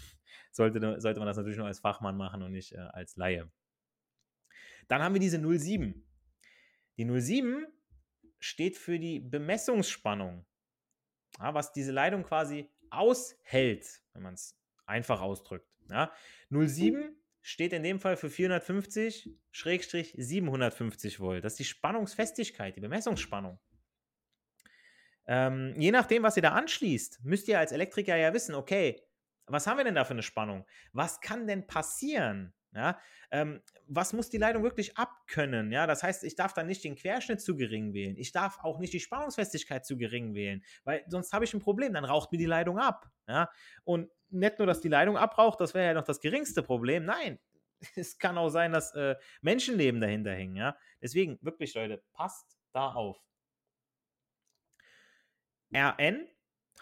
sollte, 0.52 1.00
sollte 1.00 1.20
man 1.20 1.28
das 1.28 1.38
natürlich 1.38 1.58
nur 1.58 1.68
als 1.68 1.80
Fachmann 1.80 2.18
machen 2.18 2.44
und 2.44 2.52
nicht 2.52 2.74
äh, 2.74 2.80
als 2.80 3.16
Laie. 3.16 3.50
Dann 4.88 5.02
haben 5.02 5.14
wir 5.14 5.22
diese 5.22 5.40
07. 5.40 6.06
Die 6.98 7.22
07 7.22 7.66
steht 8.40 8.76
für 8.76 9.00
die 9.00 9.20
Bemessungsspannung, 9.20 10.46
ja, 11.40 11.54
was 11.54 11.72
diese 11.72 11.94
Leitung 11.94 12.24
quasi 12.24 12.70
aushält, 12.90 14.04
wenn 14.12 14.24
man 14.24 14.34
es 14.34 14.61
einfach 14.92 15.22
ausdrückt. 15.22 15.68
Ja? 15.90 16.12
07 16.52 17.16
steht 17.42 17.74
in 17.74 17.84
dem 17.84 18.00
Fall 18.00 18.16
für 18.18 18.28
450-750 18.28 21.20
Volt. 21.20 21.44
Das 21.44 21.54
ist 21.54 21.60
die 21.60 21.66
Spannungsfestigkeit, 21.66 22.76
die 22.76 22.82
Bemessungsspannung. 22.82 23.60
Ähm, 25.28 25.74
je 25.78 25.92
nachdem, 25.92 26.24
was 26.24 26.36
ihr 26.36 26.44
da 26.44 26.52
anschließt, 26.52 27.24
müsst 27.24 27.48
ihr 27.48 27.60
als 27.60 27.72
Elektriker 27.72 28.16
ja 28.16 28.34
wissen, 28.34 28.54
okay, 28.54 29.02
was 29.46 29.68
haben 29.68 29.78
wir 29.78 29.84
denn 29.84 29.96
da 29.96 30.06
für 30.06 30.12
eine 30.12 30.24
Spannung? 30.24 30.66
Was 30.94 31.20
kann 31.20 31.48
denn 31.48 31.68
passieren? 31.68 32.54
Ja, 32.74 32.98
ähm, 33.32 33.62
was 33.88 34.14
muss 34.14 34.30
die 34.30 34.38
Leitung 34.38 34.64
wirklich 34.64 34.98
abkönnen? 34.98 35.72
Ja, 35.72 35.88
das 35.88 36.04
heißt, 36.04 36.24
ich 36.24 36.36
darf 36.36 36.54
dann 36.54 36.68
nicht 36.68 36.84
den 36.86 36.96
Querschnitt 36.96 37.42
zu 37.42 37.58
gering 37.58 37.94
wählen. 37.94 38.16
Ich 38.16 38.32
darf 38.32 38.60
auch 38.64 38.80
nicht 38.80 38.94
die 38.94 39.02
Spannungsfestigkeit 39.02 39.86
zu 39.86 39.98
gering 39.98 40.34
wählen, 40.34 40.64
weil 40.86 41.04
sonst 41.08 41.34
habe 41.34 41.44
ich 41.44 41.54
ein 41.54 41.60
Problem. 41.60 41.94
Dann 41.94 42.06
raucht 42.06 42.32
mir 42.32 42.38
die 42.38 42.46
Leitung 42.46 42.80
ab. 42.80 43.10
Ja, 43.28 43.50
und 43.84 44.10
nicht 44.30 44.58
nur, 44.58 44.68
dass 44.68 44.80
die 44.80 44.88
Leitung 44.88 45.18
abraucht, 45.18 45.60
das 45.60 45.74
wäre 45.74 45.88
ja 45.88 45.94
noch 45.94 46.06
das 46.06 46.22
geringste 46.22 46.64
Problem. 46.64 47.04
Nein, 47.04 47.40
es 47.96 48.18
kann 48.18 48.38
auch 48.38 48.50
sein, 48.50 48.72
dass 48.72 48.94
äh, 48.96 49.16
Menschenleben 49.42 50.00
dahinter 50.00 50.32
hängen. 50.34 50.56
Ja, 50.56 50.78
deswegen 51.02 51.38
wirklich, 51.42 51.74
Leute, 51.74 52.04
passt 52.14 52.58
da 52.72 52.94
auf. 52.94 53.22
RN, 55.74 56.28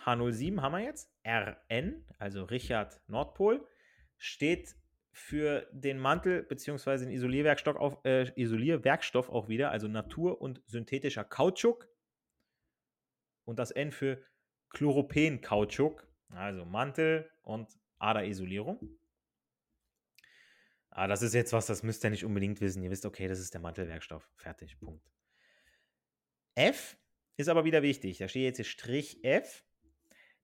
H07 0.03 0.61
haben 0.61 0.71
wir 0.73 0.79
jetzt. 0.79 1.11
RN, 1.25 2.05
also 2.17 2.43
Richard 2.43 3.01
Nordpol, 3.07 3.67
steht 4.17 4.75
für 5.11 5.67
den 5.71 5.99
Mantel 5.99 6.43
bzw. 6.43 6.97
den 6.97 7.09
Isolierwerkstoff, 7.09 7.75
auf, 7.75 8.05
äh, 8.05 8.31
Isolierwerkstoff 8.35 9.29
auch 9.29 9.47
wieder, 9.47 9.71
also 9.71 9.87
Natur- 9.87 10.41
und 10.41 10.61
synthetischer 10.67 11.23
Kautschuk. 11.23 11.87
Und 13.45 13.57
das 13.57 13.71
N 13.71 13.91
für 13.91 14.23
Chloropen-Kautschuk, 14.69 16.07
also 16.29 16.65
Mantel 16.65 17.29
und 17.41 17.67
Aderisolierung. 17.97 18.99
Ah, 20.91 21.07
das 21.07 21.21
ist 21.21 21.33
jetzt 21.33 21.53
was, 21.53 21.65
das 21.65 21.83
müsst 21.83 22.03
ihr 22.03 22.09
nicht 22.09 22.25
unbedingt 22.25 22.61
wissen. 22.61 22.83
Ihr 22.83 22.91
wisst, 22.91 23.05
okay, 23.05 23.27
das 23.27 23.39
ist 23.39 23.53
der 23.53 23.61
Mantelwerkstoff. 23.61 24.29
Fertig, 24.35 24.79
Punkt. 24.79 25.09
F 26.55 26.97
ist 27.37 27.47
aber 27.47 27.63
wieder 27.63 27.81
wichtig. 27.81 28.17
Da 28.17 28.27
steht 28.27 28.43
jetzt 28.43 28.57
hier 28.57 28.65
Strich 28.65 29.23
F. 29.23 29.63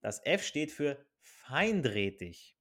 Das 0.01 0.24
F 0.25 0.43
steht 0.43 0.72
für 0.72 1.05
feindrähtig. 1.22 2.54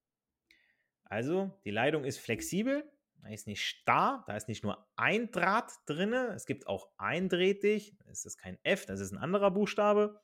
Also, 1.15 1.57
die 1.65 1.71
Leitung 1.71 2.03
ist 2.03 2.19
flexibel, 2.19 2.91
da 3.23 3.29
ist 3.29 3.47
nicht 3.47 3.63
starr, 3.65 4.25
da 4.27 4.35
ist 4.35 4.49
nicht 4.49 4.65
nur 4.65 4.85
ein 4.97 5.31
Draht 5.31 5.71
drin, 5.87 6.13
es 6.13 6.45
gibt 6.45 6.67
auch 6.67 6.89
eindrähtig, 6.97 7.97
das 8.05 8.25
ist 8.25 8.37
kein 8.37 8.59
F, 8.65 8.85
das 8.85 8.99
ist 8.99 9.13
ein 9.13 9.19
anderer 9.19 9.53
Buchstabe. 9.53 10.21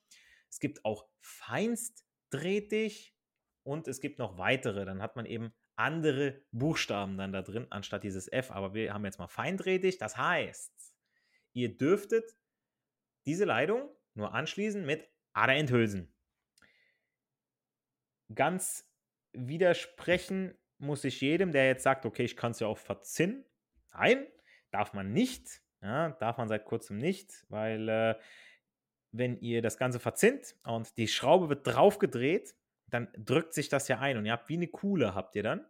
Es 0.48 0.58
gibt 0.58 0.84
auch 0.84 1.06
feinstdrähtig 1.20 3.16
und 3.62 3.86
es 3.86 4.00
gibt 4.00 4.18
noch 4.18 4.36
weitere, 4.36 4.84
dann 4.84 5.00
hat 5.00 5.14
man 5.14 5.26
eben 5.26 5.54
andere 5.76 6.42
Buchstaben 6.50 7.16
dann 7.16 7.30
da 7.30 7.42
drin, 7.42 7.68
anstatt 7.70 8.02
dieses 8.02 8.26
F. 8.26 8.50
Aber 8.50 8.74
wir 8.74 8.92
haben 8.92 9.04
jetzt 9.04 9.20
mal 9.20 9.28
feindrätig. 9.28 9.98
Das 9.98 10.16
heißt, 10.16 10.92
ihr 11.52 11.78
dürftet 11.78 12.36
diese 13.26 13.44
Leitung 13.44 13.88
nur 14.14 14.34
anschließen 14.34 14.84
mit 14.84 15.08
Aderenthülsen. 15.34 16.12
Ganz 18.34 18.90
widersprechen 19.32 20.56
muss 20.80 21.04
ich 21.04 21.20
jedem, 21.20 21.52
der 21.52 21.66
jetzt 21.66 21.82
sagt, 21.82 22.06
okay, 22.06 22.24
ich 22.24 22.36
kann 22.36 22.52
es 22.52 22.60
ja 22.60 22.66
auch 22.66 22.78
verzinnen. 22.78 23.44
Nein, 23.92 24.26
darf 24.70 24.92
man 24.92 25.12
nicht. 25.12 25.62
Ja, 25.82 26.10
darf 26.10 26.36
man 26.36 26.48
seit 26.48 26.64
kurzem 26.66 26.98
nicht, 26.98 27.46
weil 27.48 27.88
äh, 27.88 28.14
wenn 29.12 29.40
ihr 29.40 29.62
das 29.62 29.78
Ganze 29.78 29.98
verzinnt 29.98 30.56
und 30.64 30.96
die 30.98 31.08
Schraube 31.08 31.48
wird 31.48 31.66
drauf 31.66 31.98
gedreht, 31.98 32.54
dann 32.86 33.08
drückt 33.16 33.54
sich 33.54 33.68
das 33.68 33.88
ja 33.88 33.98
ein 33.98 34.18
und 34.18 34.26
ihr 34.26 34.32
habt 34.32 34.48
wie 34.48 34.56
eine 34.56 34.68
Kuhle, 34.68 35.14
habt 35.14 35.36
ihr 35.36 35.42
dann. 35.42 35.66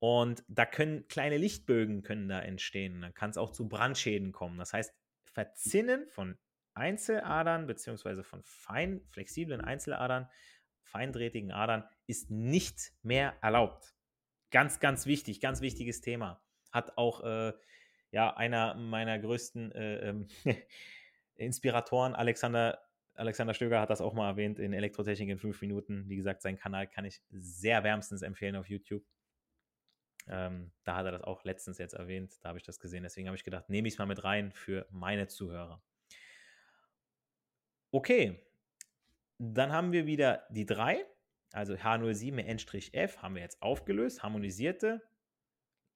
Und 0.00 0.44
da 0.48 0.66
können 0.66 1.08
kleine 1.08 1.38
Lichtbögen 1.38 2.02
können 2.02 2.28
da 2.28 2.40
entstehen. 2.40 3.00
Dann 3.00 3.14
kann 3.14 3.30
es 3.30 3.38
auch 3.38 3.50
zu 3.50 3.68
Brandschäden 3.68 4.32
kommen. 4.32 4.58
Das 4.58 4.72
heißt, 4.72 4.94
Verzinnen 5.24 6.06
von 6.06 6.38
Einzeladern 6.74 7.66
beziehungsweise 7.66 8.22
von 8.22 8.42
fein 8.44 9.00
flexiblen 9.10 9.60
Einzeladern, 9.60 10.28
feindrähtigen 10.88 11.52
Adern 11.52 11.84
ist 12.06 12.30
nicht 12.30 12.92
mehr 13.02 13.36
erlaubt. 13.40 13.94
Ganz, 14.50 14.80
ganz 14.80 15.06
wichtig, 15.06 15.40
ganz 15.40 15.60
wichtiges 15.60 16.00
Thema. 16.00 16.42
Hat 16.72 16.96
auch 16.96 17.22
äh, 17.22 17.52
ja 18.10 18.36
einer 18.36 18.74
meiner 18.74 19.18
größten 19.18 19.72
äh, 19.72 20.08
ähm, 20.08 20.28
Inspiratoren, 21.36 22.14
Alexander 22.14 22.80
Alexander 23.18 23.52
Stöger 23.52 23.80
hat 23.80 23.90
das 23.90 24.00
auch 24.00 24.12
mal 24.12 24.28
erwähnt 24.30 24.60
in 24.60 24.72
Elektrotechnik 24.72 25.28
in 25.28 25.38
fünf 25.38 25.60
Minuten. 25.60 26.08
Wie 26.08 26.14
gesagt, 26.14 26.40
seinen 26.40 26.56
Kanal 26.56 26.86
kann 26.86 27.04
ich 27.04 27.20
sehr 27.30 27.82
wärmstens 27.82 28.22
empfehlen 28.22 28.54
auf 28.54 28.68
YouTube. 28.68 29.04
Ähm, 30.28 30.70
da 30.84 30.94
hat 30.94 31.06
er 31.06 31.12
das 31.12 31.22
auch 31.22 31.42
letztens 31.42 31.78
jetzt 31.78 31.94
erwähnt. 31.94 32.38
Da 32.42 32.50
habe 32.50 32.58
ich 32.58 32.64
das 32.64 32.78
gesehen. 32.78 33.02
Deswegen 33.02 33.26
habe 33.26 33.36
ich 33.36 33.42
gedacht, 33.42 33.68
nehme 33.68 33.88
ich 33.88 33.94
es 33.94 33.98
mal 33.98 34.06
mit 34.06 34.22
rein 34.22 34.52
für 34.52 34.86
meine 34.90 35.26
Zuhörer. 35.26 35.82
Okay, 37.90 38.47
dann 39.38 39.72
haben 39.72 39.92
wir 39.92 40.06
wieder 40.06 40.46
die 40.50 40.66
drei. 40.66 41.04
Also 41.52 41.74
H07N-F 41.74 43.22
haben 43.22 43.34
wir 43.34 43.42
jetzt 43.42 43.62
aufgelöst. 43.62 44.22
Harmonisierte 44.22 45.00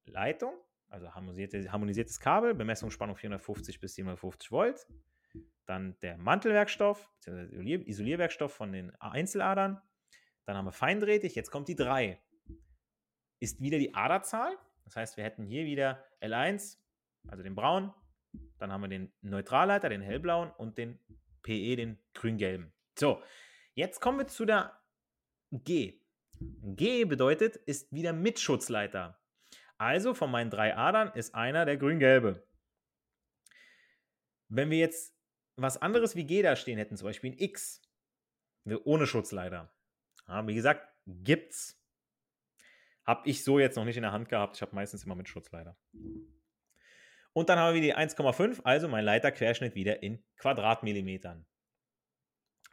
Leitung, 0.05 0.53
also 0.89 1.13
harmonisierte, 1.13 1.71
harmonisiertes 1.71 2.19
Kabel, 2.19 2.55
Bemessungsspannung 2.55 3.15
450 3.15 3.79
bis 3.79 3.95
750 3.95 4.51
Volt. 4.51 4.87
Dann 5.65 5.97
der 6.01 6.17
Mantelwerkstoff, 6.17 7.09
Isolierwerkstoff 7.25 8.53
von 8.53 8.71
den 8.71 8.95
Einzeladern. 8.97 9.81
Dann 10.45 10.57
haben 10.57 10.65
wir 10.65 10.73
feindrätig, 10.73 11.35
jetzt 11.35 11.51
kommt 11.51 11.67
die 11.67 11.75
3. 11.75 12.21
Ist 13.39 13.61
wieder 13.61 13.77
die 13.77 13.93
Aderzahl. 13.93 14.57
Das 14.83 14.95
heißt, 14.95 15.17
wir 15.17 15.23
hätten 15.23 15.45
hier 15.45 15.65
wieder 15.65 16.05
L1, 16.21 16.79
also 17.27 17.43
den 17.43 17.55
braunen. 17.55 17.93
Dann 18.57 18.71
haben 18.71 18.81
wir 18.81 18.89
den 18.89 19.13
Neutralleiter, 19.21 19.89
den 19.89 20.01
hellblauen 20.01 20.51
und 20.51 20.77
den 20.77 20.99
PE, 21.43 21.75
den 21.75 21.99
grün-gelben. 22.13 22.73
So, 22.95 23.21
jetzt 23.73 23.99
kommen 23.99 24.19
wir 24.19 24.27
zu 24.27 24.45
der 24.45 24.79
G. 25.51 25.99
G 26.39 27.05
bedeutet, 27.05 27.55
ist 27.55 27.91
wieder 27.91 28.13
Mitschutzleiter. 28.13 29.19
Also 29.77 30.13
von 30.13 30.31
meinen 30.31 30.49
drei 30.49 30.75
Adern 30.75 31.11
ist 31.13 31.35
einer 31.35 31.65
der 31.65 31.77
grün-gelbe. 31.77 32.47
Wenn 34.49 34.69
wir 34.69 34.77
jetzt 34.77 35.15
was 35.55 35.81
anderes 35.81 36.15
wie 36.15 36.25
G 36.25 36.41
da 36.41 36.55
stehen 36.55 36.77
hätten, 36.77 36.97
zum 36.97 37.07
Beispiel 37.07 37.31
ein 37.31 37.39
X, 37.39 37.81
ohne 38.83 39.07
Schutzleiter. 39.07 39.73
Ja, 40.27 40.47
wie 40.47 40.55
gesagt, 40.55 40.87
gibt's. 41.05 41.79
Habe 43.05 43.27
ich 43.29 43.43
so 43.43 43.59
jetzt 43.59 43.75
noch 43.75 43.83
nicht 43.83 43.97
in 43.97 44.03
der 44.03 44.13
Hand 44.13 44.29
gehabt. 44.29 44.55
Ich 44.55 44.61
habe 44.61 44.75
meistens 44.75 45.03
immer 45.03 45.15
mit 45.15 45.27
Schutzleiter. 45.27 45.77
Und 47.33 47.49
dann 47.49 47.59
haben 47.59 47.73
wir 47.73 47.81
die 47.81 47.95
1,5, 47.95 48.61
also 48.63 48.87
mein 48.87 49.03
Leiterquerschnitt 49.03 49.75
wieder 49.75 50.01
in 50.01 50.23
Quadratmillimetern. 50.37 51.45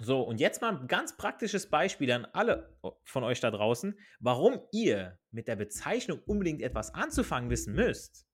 So, 0.02 0.22
und 0.22 0.40
jetzt 0.40 0.62
mal 0.62 0.76
ein 0.76 0.88
ganz 0.88 1.16
praktisches 1.16 1.68
Beispiel 1.68 2.10
an 2.12 2.24
alle 2.32 2.76
von 3.04 3.22
euch 3.24 3.40
da 3.40 3.50
draußen, 3.50 3.98
warum 4.18 4.60
ihr 4.72 5.18
mit 5.30 5.46
der 5.46 5.56
Bezeichnung 5.56 6.20
unbedingt 6.26 6.62
etwas 6.62 6.94
anzufangen 6.94 7.50
wissen 7.50 7.74
müsst 7.74 8.26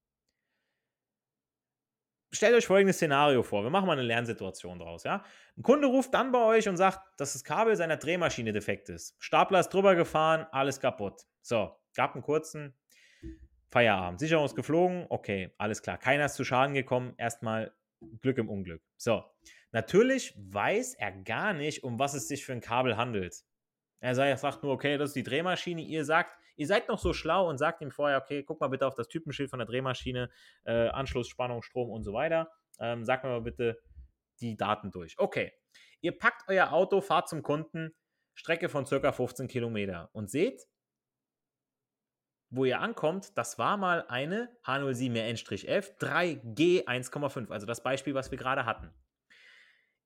stellt 2.36 2.54
euch 2.54 2.66
folgendes 2.66 2.96
Szenario 2.96 3.42
vor. 3.42 3.62
Wir 3.62 3.70
machen 3.70 3.86
mal 3.86 3.94
eine 3.94 4.02
Lernsituation 4.02 4.78
draus. 4.78 5.04
Ja? 5.04 5.24
Ein 5.56 5.62
Kunde 5.62 5.88
ruft 5.88 6.14
dann 6.14 6.32
bei 6.32 6.42
euch 6.44 6.68
und 6.68 6.76
sagt, 6.76 7.00
dass 7.18 7.32
das 7.32 7.44
Kabel 7.44 7.76
seiner 7.76 7.96
Drehmaschine 7.96 8.52
defekt 8.52 8.88
ist. 8.88 9.16
Stapler 9.18 9.60
ist 9.60 9.70
drüber 9.70 9.94
gefahren, 9.94 10.46
alles 10.52 10.80
kaputt. 10.80 11.22
So, 11.42 11.74
gab 11.94 12.14
einen 12.14 12.22
kurzen 12.22 12.74
Feierabend. 13.70 14.20
Sicherung 14.20 14.44
ist 14.44 14.54
geflogen, 14.54 15.06
okay, 15.08 15.52
alles 15.58 15.82
klar. 15.82 15.98
Keiner 15.98 16.26
ist 16.26 16.34
zu 16.34 16.44
Schaden 16.44 16.74
gekommen. 16.74 17.14
Erstmal 17.16 17.74
Glück 18.20 18.38
im 18.38 18.48
Unglück. 18.48 18.82
So, 18.96 19.24
natürlich 19.72 20.34
weiß 20.36 20.94
er 20.94 21.12
gar 21.12 21.52
nicht, 21.52 21.84
um 21.84 21.98
was 21.98 22.14
es 22.14 22.28
sich 22.28 22.44
für 22.44 22.52
ein 22.52 22.60
Kabel 22.60 22.96
handelt. 22.96 23.44
Er 24.00 24.14
sagt 24.14 24.62
nur, 24.62 24.72
okay, 24.72 24.98
das 24.98 25.10
ist 25.10 25.16
die 25.16 25.22
Drehmaschine. 25.22 25.82
Ihr 25.82 26.04
sagt, 26.04 26.36
ihr 26.56 26.66
seid 26.66 26.88
noch 26.88 26.98
so 26.98 27.12
schlau 27.12 27.48
und 27.48 27.58
sagt 27.58 27.82
ihm 27.82 27.90
vorher, 27.90 28.18
okay, 28.18 28.42
guck 28.42 28.60
mal 28.60 28.68
bitte 28.68 28.86
auf 28.86 28.94
das 28.94 29.08
Typenschild 29.08 29.50
von 29.50 29.58
der 29.58 29.66
Drehmaschine, 29.66 30.30
äh, 30.64 30.88
Anschlussspannung, 30.88 31.62
Strom 31.62 31.90
und 31.90 32.04
so 32.04 32.12
weiter. 32.12 32.50
Ähm, 32.78 33.04
sagt 33.04 33.24
mir 33.24 33.30
mal 33.30 33.40
bitte 33.40 33.80
die 34.40 34.56
Daten 34.56 34.90
durch. 34.90 35.18
Okay, 35.18 35.52
ihr 36.00 36.16
packt 36.16 36.42
euer 36.48 36.72
Auto, 36.72 37.00
fahrt 37.00 37.28
zum 37.28 37.42
Kunden, 37.42 37.94
Strecke 38.34 38.68
von 38.68 38.84
circa 38.84 39.12
15 39.12 39.48
Kilometer 39.48 40.10
und 40.12 40.30
seht, 40.30 40.62
wo 42.50 42.64
ihr 42.64 42.80
ankommt, 42.80 43.36
das 43.36 43.58
war 43.58 43.76
mal 43.76 44.06
eine 44.08 44.56
H07N-F 44.64 45.94
3G 45.98 46.86
1,5, 46.86 47.50
also 47.50 47.66
das 47.66 47.82
Beispiel, 47.82 48.14
was 48.14 48.30
wir 48.30 48.38
gerade 48.38 48.64
hatten. 48.64 48.92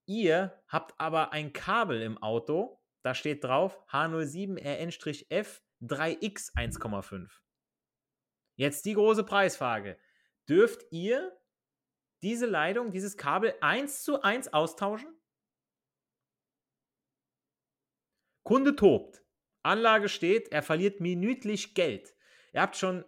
Ihr 0.07 0.61
habt 0.69 0.99
aber 0.99 1.33
ein 1.33 1.53
Kabel 1.53 2.03
im 2.03 2.19
Auto, 2.19 2.83
da 3.03 3.15
steht 3.15 3.45
drauf 3.45 3.79
H07RN-F 3.91 5.63
3X 5.83 6.55
1,5. 6.57 7.29
Jetzt 8.57 8.85
die 8.85 8.95
große 8.95 9.25
Preisfrage. 9.25 9.99
Dürft 10.49 10.85
ihr 10.91 11.39
diese 12.23 12.47
Leitung, 12.47 12.91
dieses 12.91 13.17
Kabel 13.17 13.55
1 13.61 14.03
zu 14.03 14.23
1 14.23 14.53
austauschen? 14.53 15.19
Kunde 18.43 18.77
tobt. 18.77 19.23
Anlage 19.63 20.09
steht, 20.09 20.49
er 20.53 20.63
verliert 20.63 21.01
minütlich 21.01 21.75
Geld. 21.75 22.15
Ihr 22.53 22.63
habt 22.63 22.77
schon 22.77 23.05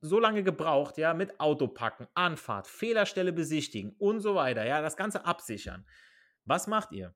so 0.00 0.18
lange 0.18 0.42
gebraucht, 0.42 0.96
ja, 0.96 1.12
mit 1.14 1.38
Autopacken, 1.40 2.08
Anfahrt, 2.14 2.66
Fehlerstelle 2.66 3.32
besichtigen 3.32 3.94
und 3.98 4.20
so 4.20 4.34
weiter, 4.34 4.64
ja, 4.64 4.80
das 4.80 4.96
Ganze 4.96 5.24
absichern. 5.26 5.86
Was 6.44 6.66
macht 6.66 6.92
ihr? 6.92 7.14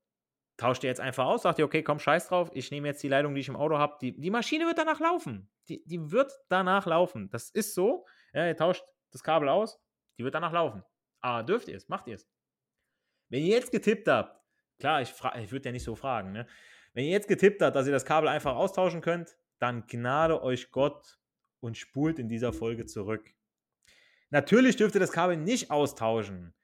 tauscht 0.57 0.85
ihr 0.85 0.91
jetzt 0.91 1.01
einfach 1.01 1.27
aus, 1.27 1.43
sagt 1.43 1.59
ihr, 1.59 1.65
okay, 1.65 1.83
komm, 1.83 1.99
scheiß 1.99 2.29
drauf, 2.29 2.51
ich 2.55 2.71
nehme 2.71 2.89
jetzt 2.89 3.03
die 3.03 3.09
Leitung, 3.09 3.35
die 3.35 3.41
ich 3.41 3.49
im 3.49 3.57
Auto 3.57 3.79
habe. 3.79 3.97
Die, 4.01 4.19
die 4.19 4.31
Maschine 4.31 4.67
wird 4.67 4.79
danach 4.79 5.01
laufen. 5.01 5.51
Die, 5.69 5.85
die 5.87 6.11
wird 6.11 6.33
danach 6.49 6.87
laufen. 6.87 7.31
Das 7.31 7.51
ist 7.51 7.75
so. 7.75 8.07
Ja, 8.33 8.47
ihr 8.47 8.57
tauscht 8.57 8.85
das 9.13 9.23
Kabel 9.23 9.49
aus, 9.49 9.81
die 10.19 10.25
wird 10.25 10.35
danach 10.35 10.53
laufen. 10.53 10.83
Aber 11.21 11.43
dürft 11.43 11.69
ihr 11.69 11.77
es, 11.77 11.89
macht 11.89 12.07
ihr 12.07 12.17
es. 12.17 12.29
Wenn 13.31 13.43
ihr 13.43 13.57
jetzt 13.57 13.73
getippt 13.73 14.09
habt, 14.09 14.41
klar, 14.79 15.03
ich, 15.03 15.13
ich 15.41 15.53
würde 15.53 15.69
ja 15.69 15.73
nicht 15.73 15.85
so 15.85 15.95
fragen, 15.95 16.33
ne? 16.33 16.47
Wenn 16.93 17.05
ihr 17.05 17.11
jetzt 17.11 17.27
getippt 17.27 17.61
habt, 17.61 17.75
dass 17.75 17.87
ihr 17.87 17.93
das 17.93 18.05
Kabel 18.05 18.29
einfach 18.29 18.55
austauschen 18.55 19.01
könnt, 19.01 19.37
dann 19.59 19.87
gnade 19.87 20.43
euch 20.43 20.71
Gott 20.71 21.19
und 21.65 21.77
spult 21.79 22.19
in 22.19 22.29
dieser 22.29 22.53
Folge 22.53 22.87
zurück. 22.87 23.35
Natürlich 24.31 24.77
dürft 24.77 24.95
ihr 24.95 25.01
das 25.01 25.13
Kabel 25.13 25.37
nicht 25.37 25.71
austauschen, 25.71 26.55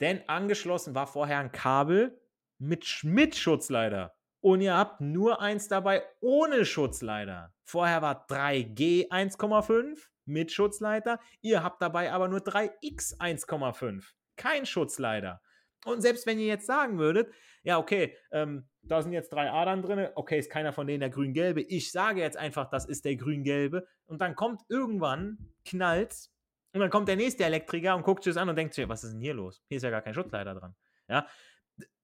denn 0.00 0.26
angeschlossen 0.28 0.94
war 0.94 1.06
vorher 1.06 1.38
ein 1.38 1.52
Kabel, 1.52 2.18
mit 2.58 2.84
Schmidt-Schutzleiter. 2.84 4.14
und 4.42 4.62
ihr 4.62 4.74
habt 4.74 5.02
nur 5.02 5.42
eins 5.42 5.68
dabei 5.68 6.02
ohne 6.20 6.64
Schutzleiter. 6.64 7.52
Vorher 7.64 8.00
war 8.00 8.26
3G 8.26 9.10
1,5 9.10 9.98
mit 10.24 10.50
Schutzleiter. 10.50 11.20
Ihr 11.42 11.62
habt 11.62 11.82
dabei 11.82 12.10
aber 12.10 12.28
nur 12.28 12.40
3X 12.40 13.18
1,5. 13.18 14.02
Kein 14.36 14.64
Schutzleiter. 14.64 15.42
Und 15.84 16.02
selbst 16.02 16.26
wenn 16.26 16.38
ihr 16.38 16.46
jetzt 16.46 16.66
sagen 16.66 16.98
würdet, 16.98 17.32
ja, 17.62 17.78
okay, 17.78 18.16
ähm, 18.32 18.68
da 18.82 19.02
sind 19.02 19.12
jetzt 19.12 19.32
drei 19.32 19.50
Adern 19.50 19.82
drin, 19.82 20.08
okay, 20.14 20.38
ist 20.38 20.50
keiner 20.50 20.72
von 20.72 20.86
denen 20.86 21.00
der 21.00 21.10
grün-gelbe. 21.10 21.62
Ich 21.62 21.92
sage 21.92 22.20
jetzt 22.20 22.36
einfach, 22.36 22.70
das 22.70 22.86
ist 22.86 23.04
der 23.04 23.16
grün-gelbe. 23.16 23.86
Und 24.06 24.20
dann 24.20 24.34
kommt 24.34 24.62
irgendwann, 24.68 25.38
knallt 25.64 26.30
und 26.72 26.80
dann 26.80 26.90
kommt 26.90 27.08
der 27.08 27.16
nächste 27.16 27.44
Elektriker 27.44 27.96
und 27.96 28.02
guckt 28.02 28.24
sich 28.24 28.34
das 28.34 28.40
an 28.40 28.48
und 28.48 28.56
denkt 28.56 28.74
sich, 28.74 28.88
was 28.88 29.04
ist 29.04 29.12
denn 29.12 29.20
hier 29.20 29.34
los? 29.34 29.62
Hier 29.68 29.76
ist 29.76 29.82
ja 29.82 29.90
gar 29.90 30.02
kein 30.02 30.14
Schutzleiter 30.14 30.54
dran. 30.54 30.74
Ja, 31.08 31.26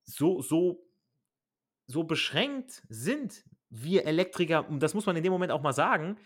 so, 0.03 0.41
so, 0.43 0.87
so 1.87 2.05
beschränkt 2.05 2.83
sind 2.89 3.45
wir 3.69 4.07
Elektriker, 4.07 4.69
und 4.69 4.83
das 4.83 4.95
muss 4.95 5.07
man 5.07 5.17
in 5.17 5.23
dem 5.23 5.33
Moment 5.33 5.53
auch 5.53 5.63
mal 5.63 5.73
sagen, 5.73 6.19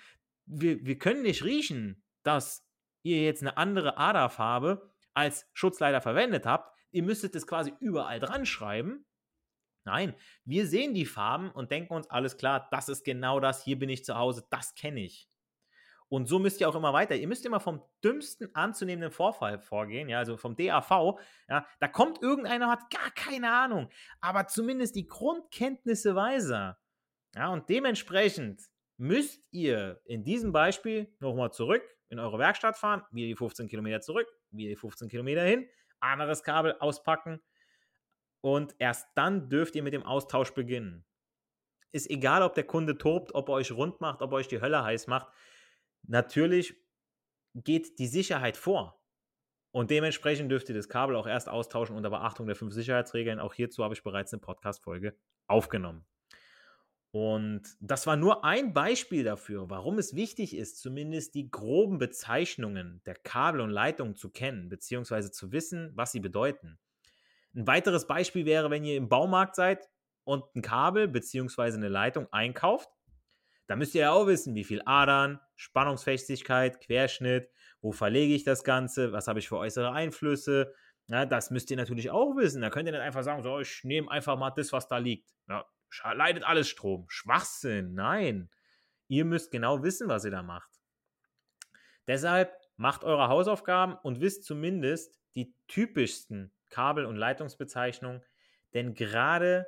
wir, 0.46 0.84
wir 0.84 0.98
können 0.98 1.22
nicht 1.22 1.44
riechen, 1.44 2.02
dass 2.22 2.66
ihr 3.02 3.22
jetzt 3.22 3.42
eine 3.42 3.56
andere 3.56 3.98
Aderfarbe 3.98 4.90
als 5.14 5.48
Schutzleiter 5.52 6.00
verwendet 6.00 6.46
habt. 6.46 6.69
Ihr 6.92 7.02
müsstet 7.02 7.34
es 7.34 7.46
quasi 7.46 7.72
überall 7.80 8.20
dran 8.20 8.46
schreiben. 8.46 9.04
Nein, 9.84 10.14
wir 10.44 10.66
sehen 10.66 10.94
die 10.94 11.06
Farben 11.06 11.50
und 11.50 11.70
denken 11.70 11.94
uns, 11.94 12.08
alles 12.10 12.36
klar, 12.36 12.68
das 12.70 12.88
ist 12.88 13.04
genau 13.04 13.40
das, 13.40 13.64
hier 13.64 13.78
bin 13.78 13.88
ich 13.88 14.04
zu 14.04 14.16
Hause, 14.16 14.46
das 14.50 14.74
kenne 14.74 15.00
ich. 15.00 15.30
Und 16.10 16.26
so 16.26 16.40
müsst 16.40 16.60
ihr 16.60 16.68
auch 16.68 16.74
immer 16.74 16.92
weiter. 16.92 17.14
Ihr 17.14 17.28
müsst 17.28 17.46
immer 17.46 17.60
vom 17.60 17.82
dümmsten 18.02 18.52
anzunehmenden 18.54 19.12
Vorfall 19.12 19.60
vorgehen, 19.60 20.08
ja, 20.08 20.18
also 20.18 20.36
vom 20.36 20.56
DAV. 20.56 21.20
Ja, 21.48 21.64
da 21.78 21.88
kommt 21.88 22.20
irgendeiner, 22.20 22.68
hat 22.68 22.90
gar 22.90 23.12
keine 23.12 23.52
Ahnung, 23.52 23.88
aber 24.20 24.48
zumindest 24.48 24.96
die 24.96 25.06
Grundkenntnisse 25.06 26.16
weiß 26.16 26.50
er. 26.50 26.80
Ja, 27.36 27.52
und 27.52 27.68
dementsprechend 27.68 28.60
müsst 28.96 29.40
ihr 29.52 30.00
in 30.04 30.24
diesem 30.24 30.50
Beispiel 30.50 31.14
nochmal 31.20 31.52
zurück 31.52 31.82
in 32.08 32.18
eure 32.18 32.40
Werkstatt 32.40 32.76
fahren, 32.76 33.02
wieder 33.12 33.28
die 33.28 33.36
15 33.36 33.68
Kilometer 33.68 34.00
zurück, 34.00 34.26
wieder 34.50 34.70
die 34.70 34.76
15 34.76 35.08
Kilometer 35.08 35.42
hin, 35.42 35.68
anderes 36.00 36.42
Kabel 36.42 36.76
auspacken 36.78 37.40
und 38.42 38.74
erst 38.78 39.08
dann 39.14 39.48
dürft 39.48 39.74
ihr 39.74 39.82
mit 39.82 39.92
dem 39.92 40.02
Austausch 40.02 40.52
beginnen. 40.52 41.04
Ist 41.92 42.08
egal, 42.08 42.42
ob 42.42 42.54
der 42.54 42.64
Kunde 42.64 42.96
tobt, 42.98 43.34
ob 43.34 43.48
er 43.48 43.54
euch 43.54 43.72
rund 43.72 44.00
macht, 44.00 44.22
ob 44.22 44.32
er 44.32 44.36
euch 44.36 44.48
die 44.48 44.60
Hölle 44.60 44.84
heiß 44.84 45.06
macht. 45.08 45.28
Natürlich 46.02 46.74
geht 47.54 47.98
die 47.98 48.06
Sicherheit 48.06 48.56
vor. 48.56 49.00
Und 49.72 49.90
dementsprechend 49.90 50.50
dürft 50.50 50.68
ihr 50.68 50.74
das 50.74 50.88
Kabel 50.88 51.14
auch 51.16 51.26
erst 51.26 51.48
austauschen 51.48 51.96
unter 51.96 52.10
Beachtung 52.10 52.46
der 52.46 52.56
fünf 52.56 52.72
Sicherheitsregeln. 52.72 53.38
Auch 53.38 53.54
hierzu 53.54 53.84
habe 53.84 53.94
ich 53.94 54.02
bereits 54.02 54.32
eine 54.32 54.40
Podcast-Folge 54.40 55.16
aufgenommen. 55.46 56.06
Und 57.12 57.62
das 57.80 58.06
war 58.06 58.16
nur 58.16 58.44
ein 58.44 58.72
Beispiel 58.72 59.24
dafür, 59.24 59.68
warum 59.68 59.98
es 59.98 60.14
wichtig 60.14 60.56
ist, 60.56 60.80
zumindest 60.80 61.34
die 61.34 61.50
groben 61.50 61.98
Bezeichnungen 61.98 63.02
der 63.04 63.16
Kabel 63.16 63.60
und 63.60 63.70
Leitungen 63.70 64.14
zu 64.14 64.30
kennen, 64.30 64.68
beziehungsweise 64.68 65.32
zu 65.32 65.50
wissen, 65.50 65.90
was 65.94 66.12
sie 66.12 66.20
bedeuten. 66.20 66.78
Ein 67.54 67.66
weiteres 67.66 68.06
Beispiel 68.06 68.46
wäre, 68.46 68.70
wenn 68.70 68.84
ihr 68.84 68.96
im 68.96 69.08
Baumarkt 69.08 69.56
seid 69.56 69.88
und 70.22 70.44
ein 70.54 70.62
Kabel 70.62 71.08
beziehungsweise 71.08 71.78
eine 71.78 71.88
Leitung 71.88 72.32
einkauft 72.32 72.90
da 73.70 73.76
müsst 73.76 73.94
ihr 73.94 74.00
ja 74.00 74.10
auch 74.10 74.26
wissen, 74.26 74.56
wie 74.56 74.64
viel 74.64 74.82
Adern, 74.84 75.38
Spannungsfestigkeit, 75.54 76.80
Querschnitt, 76.80 77.52
wo 77.80 77.92
verlege 77.92 78.34
ich 78.34 78.42
das 78.42 78.64
Ganze, 78.64 79.12
was 79.12 79.28
habe 79.28 79.38
ich 79.38 79.48
für 79.48 79.58
äußere 79.58 79.92
Einflüsse. 79.92 80.74
Ja, 81.06 81.24
das 81.24 81.52
müsst 81.52 81.70
ihr 81.70 81.76
natürlich 81.76 82.10
auch 82.10 82.34
wissen. 82.34 82.62
Da 82.62 82.70
könnt 82.70 82.88
ihr 82.88 82.92
nicht 82.92 83.00
einfach 83.00 83.22
sagen, 83.22 83.44
so, 83.44 83.60
ich 83.60 83.84
nehme 83.84 84.10
einfach 84.10 84.36
mal 84.36 84.50
das, 84.50 84.72
was 84.72 84.88
da 84.88 84.98
liegt. 84.98 85.36
Ja, 85.48 85.64
leidet 86.12 86.44
alles 86.44 86.68
Strom. 86.68 87.06
Schwachsinn, 87.08 87.94
nein. 87.94 88.50
Ihr 89.08 89.24
müsst 89.24 89.50
genau 89.50 89.82
wissen, 89.82 90.08
was 90.08 90.24
ihr 90.24 90.30
da 90.30 90.42
macht. 90.42 90.70
Deshalb 92.06 92.52
macht 92.76 93.04
eure 93.04 93.28
Hausaufgaben 93.28 93.94
und 94.02 94.20
wisst 94.20 94.44
zumindest 94.44 95.20
die 95.34 95.54
typischsten 95.68 96.52
Kabel- 96.70 97.06
und 97.06 97.16
Leitungsbezeichnungen, 97.16 98.24
denn 98.74 98.94
gerade 98.94 99.66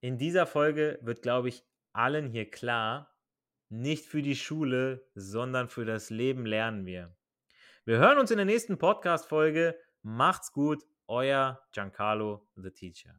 in 0.00 0.18
dieser 0.18 0.46
Folge 0.46 0.98
wird, 1.02 1.22
glaube 1.22 1.48
ich, 1.48 1.64
allen 1.92 2.28
hier 2.28 2.50
klar, 2.50 3.14
nicht 3.68 4.04
für 4.04 4.20
die 4.20 4.36
Schule, 4.36 5.08
sondern 5.14 5.68
für 5.68 5.84
das 5.84 6.10
Leben 6.10 6.44
lernen 6.44 6.84
wir. 6.84 7.16
Wir 7.84 7.98
hören 7.98 8.18
uns 8.18 8.30
in 8.30 8.36
der 8.36 8.46
nächsten 8.46 8.78
Podcast-Folge. 8.78 9.78
Macht's 10.02 10.52
gut, 10.52 10.84
euer 11.06 11.60
Giancarlo 11.72 12.46
the 12.56 12.70
Teacher. 12.70 13.18